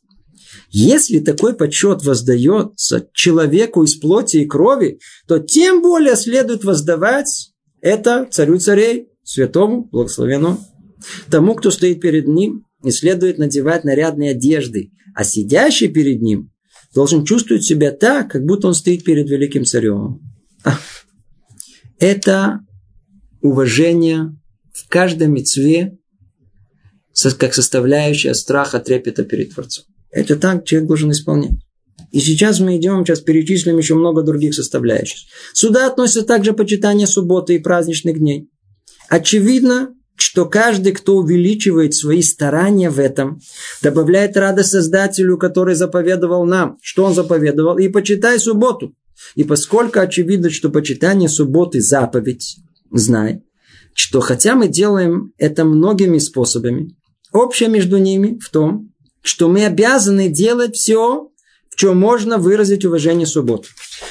[0.70, 8.26] Если такой почет воздается человеку из плоти и крови, то тем более следует воздавать это
[8.30, 10.58] царю царей, святому, благословенному,
[11.30, 16.50] тому, кто стоит перед ним, не следует надевать нарядные одежды, а сидящий перед ним
[16.94, 20.20] должен чувствовать себя так, как будто он стоит перед великим царем.
[22.00, 22.60] Это
[23.42, 24.34] уважение
[24.72, 25.98] в каждом мецве,
[27.38, 29.84] как составляющая страха, трепета перед Творцом.
[30.10, 31.58] Это так человек должен исполнять.
[32.10, 35.28] И сейчас мы идем, сейчас перечислим еще много других составляющих.
[35.52, 38.48] Сюда относится также почитание субботы и праздничных дней.
[39.08, 43.40] Очевидно, что каждый, кто увеличивает свои старания в этом,
[43.82, 48.94] добавляет радость Создателю, который заповедовал нам, что он заповедовал, и почитай субботу.
[49.34, 52.56] И поскольку очевидно, что почитание субботы заповедь,
[52.90, 53.42] знай,
[53.94, 56.96] что хотя мы делаем это многими способами,
[57.32, 58.92] общее между ними в том,
[59.22, 61.28] что мы обязаны делать все,
[61.68, 63.68] в чем можно выразить уважение субботы.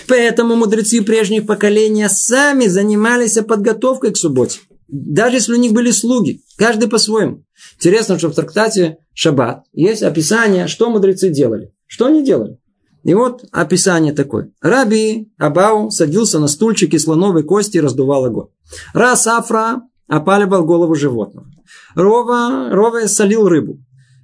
[0.08, 4.60] Поэтому мудрецы прежних поколений сами занимались подготовкой к субботе.
[4.88, 7.44] Даже если у них были слуги, каждый по-своему.
[7.76, 11.72] Интересно, что в трактате Шаббат есть описание, что мудрецы делали.
[11.86, 12.58] Что они делали?
[13.04, 14.52] И вот описание такое.
[14.62, 18.48] Раби Абау садился на стульчик из слоновой кости и раздувал огонь.
[18.94, 21.48] Раз Афра опаливал голову животного.
[21.96, 23.80] Рова, Рова солил рыбу.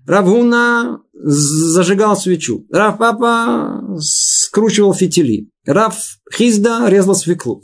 [0.05, 2.65] Равгуна зажигал свечу.
[2.71, 5.49] Рав Папа скручивал фитили.
[5.65, 5.95] Рав
[6.31, 7.63] Хизда резал свеклу.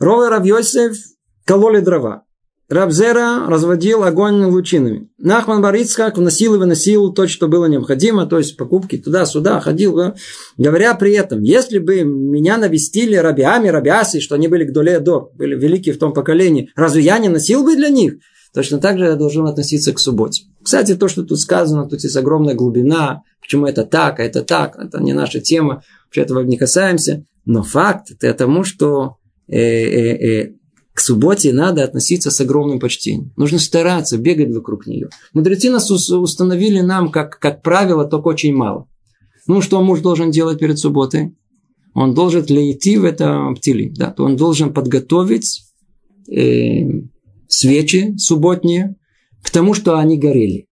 [0.00, 0.96] Рова и Рав Йосеф
[1.44, 2.24] кололи дрова.
[2.70, 5.08] Рабзера разводил огонь лучинами.
[5.18, 10.14] Нахман Барицхак вносил и выносил то, что было необходимо, то есть покупки туда-сюда, ходил, да?
[10.56, 15.32] говоря при этом, если бы меня навестили рабиами, рабиасы, что они были к доле до,
[15.34, 18.14] были великие в том поколении, разве я не носил бы для них?
[18.54, 20.44] Точно так же я должен относиться к субботе.
[20.62, 24.76] Кстати, то, что тут сказано, тут есть огромная глубина, почему это так, а это так,
[24.78, 27.24] это не наша тема, вообще этого не касаемся.
[27.44, 29.16] Но факт это тому, что
[29.48, 30.52] э, э, э,
[31.00, 33.32] к субботе надо относиться с огромным почтением.
[33.38, 35.08] Нужно стараться бегать вокруг нее.
[35.32, 38.86] Мудрецы нас установили нам, как, как правило, только очень мало.
[39.46, 41.34] Ну, что муж должен делать перед субботой?
[41.94, 45.62] Он должен ли идти в это птили, да, то он должен подготовить
[46.30, 46.82] э,
[47.48, 48.96] свечи субботние
[49.42, 50.66] к тому, что они горели.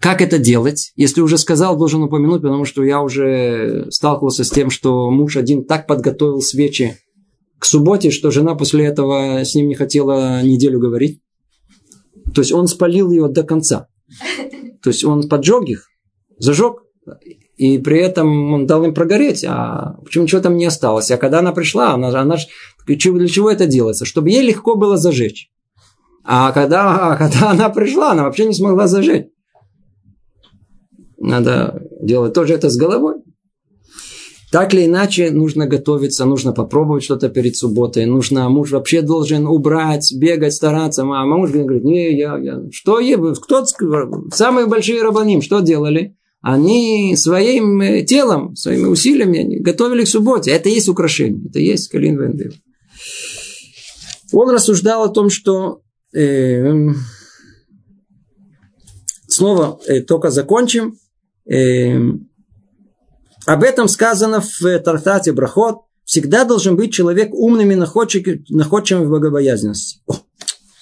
[0.00, 0.90] Как это делать?
[0.96, 5.62] Если уже сказал, должен упомянуть, потому что я уже сталкивался с тем, что муж один
[5.64, 6.96] так подготовил свечи
[7.60, 11.20] к субботе, что жена после этого с ним не хотела неделю говорить.
[12.34, 13.88] То есть он спалил ее до конца.
[14.82, 15.88] То есть он поджег их,
[16.38, 16.82] зажег,
[17.56, 21.10] и при этом он дал им прогореть, а почему ничего там не осталось.
[21.10, 22.36] А когда она пришла, она, она
[22.86, 24.06] для чего это делается?
[24.06, 25.50] Чтобы ей легко было зажечь.
[26.24, 29.26] А когда, а когда она пришла, она вообще не смогла зажечь.
[31.18, 33.16] Надо делать тоже это с головой.
[34.50, 38.06] Так или иначе, нужно готовиться, нужно попробовать что-то перед субботой.
[38.06, 41.02] Нужно, муж вообще должен убрать, бегать, стараться.
[41.02, 42.60] А муж говорит, не, я, я.
[42.72, 43.00] Что
[43.40, 43.64] кто,
[44.32, 46.16] самые большие рабаним, что делали?
[46.40, 50.50] Они своим э, телом, своими усилиями готовили к субботе.
[50.50, 52.52] Это есть украшение, это есть Калин Вендел.
[54.32, 55.82] Он рассуждал о том, что
[56.14, 56.88] э,
[59.28, 60.96] снова э, только закончим.
[61.46, 61.98] Э,
[63.46, 65.82] об этом сказано в Тартате Брахот.
[66.04, 70.00] Всегда должен быть человек умным и находчивым в богобоязненности.
[70.06, 70.16] О,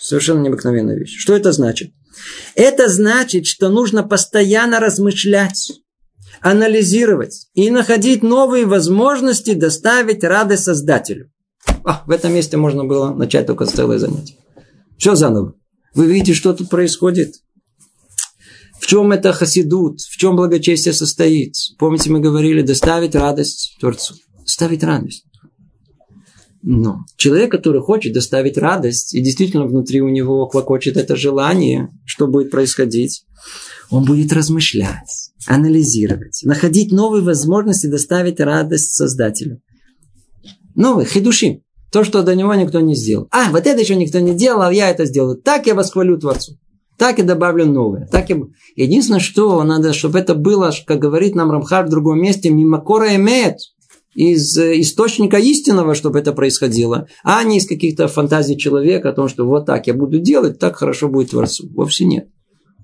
[0.01, 1.19] совершенно необыкновенная вещь.
[1.19, 1.93] Что это значит?
[2.55, 5.73] Это значит, что нужно постоянно размышлять,
[6.41, 11.31] анализировать и находить новые возможности доставить радость Создателю.
[11.85, 14.37] А, в этом месте можно было начать только целое занятие.
[14.97, 15.55] Все заново.
[15.95, 17.37] Вы видите, что тут происходит?
[18.79, 20.01] В чем это хасидут?
[20.01, 21.55] В чем благочестие состоит?
[21.79, 24.15] Помните, мы говорили, доставить радость Творцу.
[24.41, 25.25] Доставить радость.
[26.63, 32.27] Но человек, который хочет доставить радость, и действительно внутри у него клокочет это желание, что
[32.27, 33.25] будет происходить,
[33.91, 39.61] он будет размышлять, анализировать, находить новые возможности доставить радость Создателю.
[40.75, 41.63] Новые, хидуши.
[41.91, 43.29] То, что до него никто не сделал.
[43.31, 45.37] А, вот это еще никто не делал, а я это сделаю.
[45.37, 46.59] Так я восхвалю Творцу
[46.99, 48.07] так и добавлю новое.
[48.11, 48.37] Так и...
[48.77, 53.57] Единственное, что надо, чтобы это было, как говорит нам Рамхар в другом месте, мимакора имеет
[54.15, 59.29] из э, источника истинного, чтобы это происходило, а не из каких-то фантазий человека о том,
[59.29, 61.69] что вот так я буду делать, так хорошо будет Творцу.
[61.75, 62.29] Вовсе нет.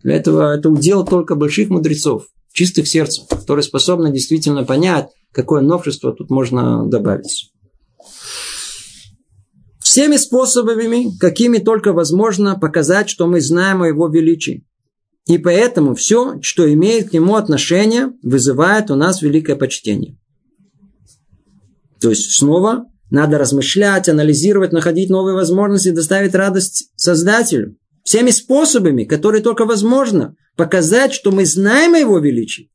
[0.04, 6.12] Для этого это удел только больших мудрецов, чистых сердцем, которые способны действительно понять, какое новшество
[6.12, 7.50] тут можно добавить
[9.94, 14.66] всеми способами, какими только возможно показать, что мы знаем о его величии.
[15.24, 20.18] И поэтому все, что имеет к нему отношение, вызывает у нас великое почтение.
[22.00, 27.76] То есть снова надо размышлять, анализировать, находить новые возможности, доставить радость Создателю.
[28.02, 32.68] Всеми способами, которые только возможно, показать, что мы знаем о его величии.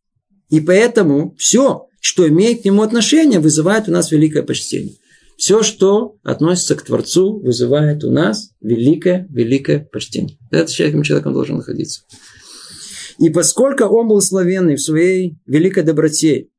[0.50, 4.96] И поэтому все, что имеет к нему отношение, вызывает у нас великое почтение.
[5.40, 10.38] Все, что относится к Творцу, вызывает у нас великое-великое почтение.
[10.52, 12.02] Этот человеком человеком должен находиться.
[13.20, 16.50] И поскольку он был славенный в своей великой доброте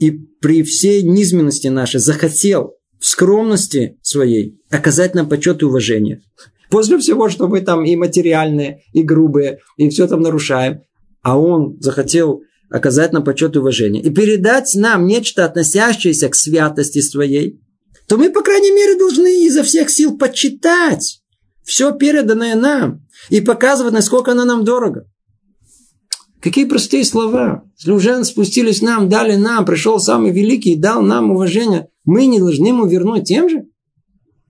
[0.00, 6.20] и при всей низменности нашей захотел в скромности своей оказать нам почет и уважение.
[6.70, 10.80] После всего, что мы там и материальные, и грубые, и все там нарушаем,
[11.22, 17.00] а он захотел оказать нам почет и уважение и передать нам нечто, относящееся к святости
[17.00, 17.60] своей,
[18.06, 21.22] то мы, по крайней мере, должны изо всех сил почитать
[21.62, 25.06] все переданное нам и показывать, насколько оно нам дорого.
[26.40, 27.64] Какие простые слова.
[27.86, 32.66] Уже спустились нам, дали нам, пришел самый великий и дал нам уважение, мы не должны
[32.66, 33.64] ему вернуть тем же?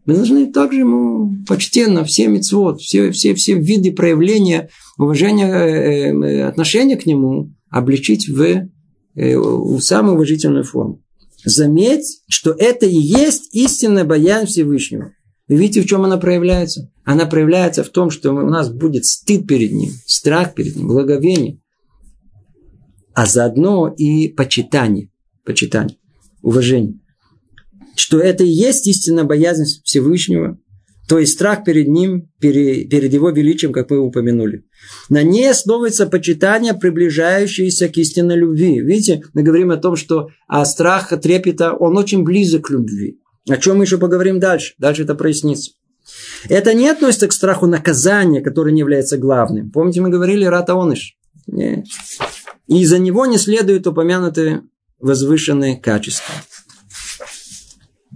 [0.05, 6.43] Мы должны также ему почтенно все мецвод, все, все, все виды проявления уважения, э, э,
[6.43, 8.69] отношения к нему обличить в, э,
[9.15, 11.04] в самую уважительную форму.
[11.45, 15.13] Заметь, что это и есть истинная боязнь Всевышнего.
[15.47, 16.91] Вы видите, в чем она проявляется?
[17.05, 21.61] Она проявляется в том, что у нас будет стыд перед ним, страх перед ним, благовение,
[23.13, 25.11] а заодно и почитание,
[25.45, 25.99] почитание,
[26.41, 26.99] уважение.
[27.95, 30.59] Что это и есть истинная боязнь Всевышнего,
[31.09, 34.65] то есть страх перед ним, перед его величием, как мы упомянули.
[35.09, 38.81] На ней основывается почитание, приближающееся к истинной любви.
[38.81, 43.21] Видите, мы говорим о том, что а страх трепета, он очень близок к любви.
[43.49, 44.75] О чем мы еще поговорим дальше?
[44.79, 45.73] Дальше это прояснится.
[46.49, 49.71] Это не относится к страху наказания, который не является главным.
[49.71, 51.17] Помните, мы говорили Рата Оныш?
[51.47, 51.83] И
[52.67, 54.63] из-за него не следует упомянутые
[54.99, 56.35] возвышенные качества.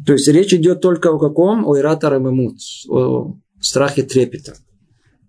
[0.09, 1.67] То есть речь идет только о каком?
[1.67, 4.55] О Ирата Рамемут, о страхе трепета.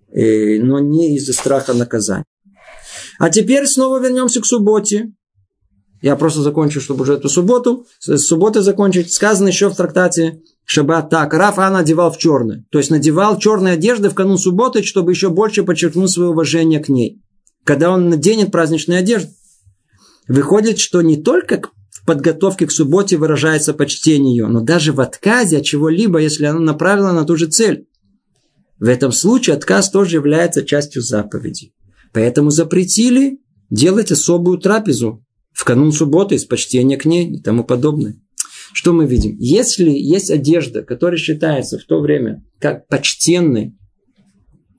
[0.09, 2.23] И, но не из-за страха наказания.
[3.19, 5.11] А теперь снова вернемся к субботе.
[6.01, 9.11] Я просто закончу, чтобы уже эту субботу, с субботы закончить.
[9.11, 11.33] Сказано еще в трактате Шаббат так.
[11.33, 12.63] Раф Ан надевал в черное.
[12.71, 16.87] То есть надевал черные одежды в канун субботы, чтобы еще больше подчеркнуть свое уважение к
[16.87, 17.21] ней.
[17.65, 19.33] Когда он наденет праздничные одежды.
[20.29, 21.78] Выходит, что не только в
[22.09, 27.13] подготовке к субботе выражается почтение ее, но даже в отказе от чего-либо, если оно направлено
[27.13, 27.85] на ту же цель.
[28.79, 31.71] В этом случае отказ тоже является частью заповеди.
[32.11, 33.37] Поэтому запретили
[33.69, 38.15] делать особую трапезу в канун субботы из почтения к ней и тому подобное.
[38.73, 39.35] Что мы видим?
[39.37, 43.75] Если есть одежда, которая считается в то время как почтенной,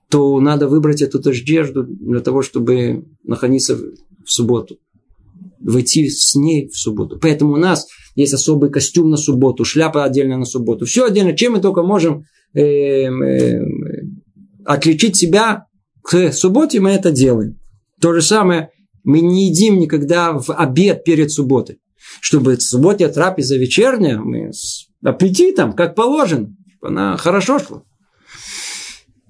[0.09, 4.79] то надо выбрать эту одежду для того, чтобы находиться в субботу.
[5.61, 7.19] Войти с ней в субботу.
[7.21, 10.87] Поэтому у нас есть особый костюм на субботу, шляпа отдельно на субботу.
[10.87, 11.37] Все отдельно.
[11.37, 13.61] Чем мы только можем э, э,
[14.65, 15.67] отличить себя
[16.03, 17.59] к субботе, мы это делаем.
[18.01, 18.71] То же самое
[19.05, 21.79] мы не едим никогда в обед перед субботой.
[22.21, 26.55] Чтобы суббота трапеза вечерняя, мы с аппетитом, как положено.
[26.83, 27.83] Она хорошо шла.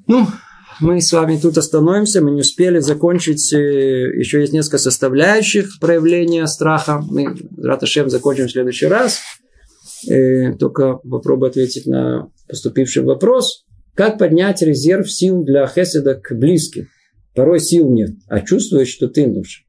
[0.06, 0.26] Ну,
[0.80, 2.22] мы с вами тут остановимся.
[2.22, 3.52] Мы не успели закончить.
[3.52, 7.02] Э, еще есть несколько составляющих проявления страха.
[7.06, 9.20] Мы, Раташем, закончим в следующий раз.
[10.08, 13.66] Э, только попробую ответить на поступивший вопрос.
[13.94, 16.88] Как поднять резерв сил для хеседа к близким?
[17.34, 19.64] Порой сил нет, а чувствуешь, что ты нужен.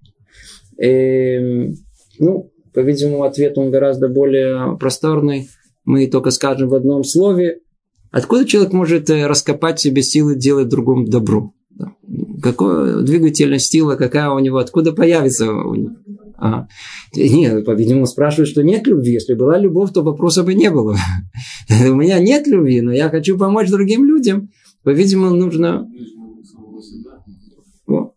[0.77, 1.75] Эм,
[2.17, 5.49] ну, по-видимому, ответ он гораздо более просторный.
[5.83, 7.59] Мы только скажем в одном слове.
[8.11, 11.53] Откуда человек может э, раскопать себе силы делать другому добро?
[12.41, 15.95] Какая двигательная сила, какая у него, откуда появится у него?
[16.37, 16.67] А,
[17.15, 19.13] нет, по-видимому, спрашивают, что нет любви.
[19.13, 20.97] Если была любовь, то вопроса бы не было.
[21.69, 24.49] У меня нет любви, но я хочу помочь другим людям.
[24.83, 25.87] По-видимому, нужно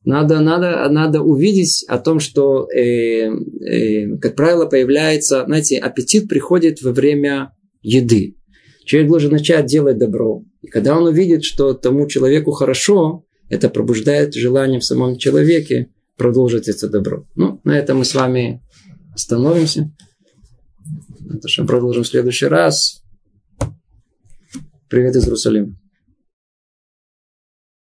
[0.04, 6.82] надо, надо, надо увидеть о том, что, э, э, как правило, появляется, знаете, аппетит приходит
[6.82, 8.36] во время еды.
[8.84, 10.42] Человек должен начать делать добро.
[10.62, 16.68] И когда он увидит, что тому человеку хорошо, это пробуждает желание в самом человеке продолжить
[16.68, 17.26] это добро.
[17.34, 18.62] Ну, на этом мы с вами
[19.14, 19.90] остановимся.
[21.46, 23.02] Что продолжим в следующий раз.
[24.88, 25.76] Привет из Иерусалима.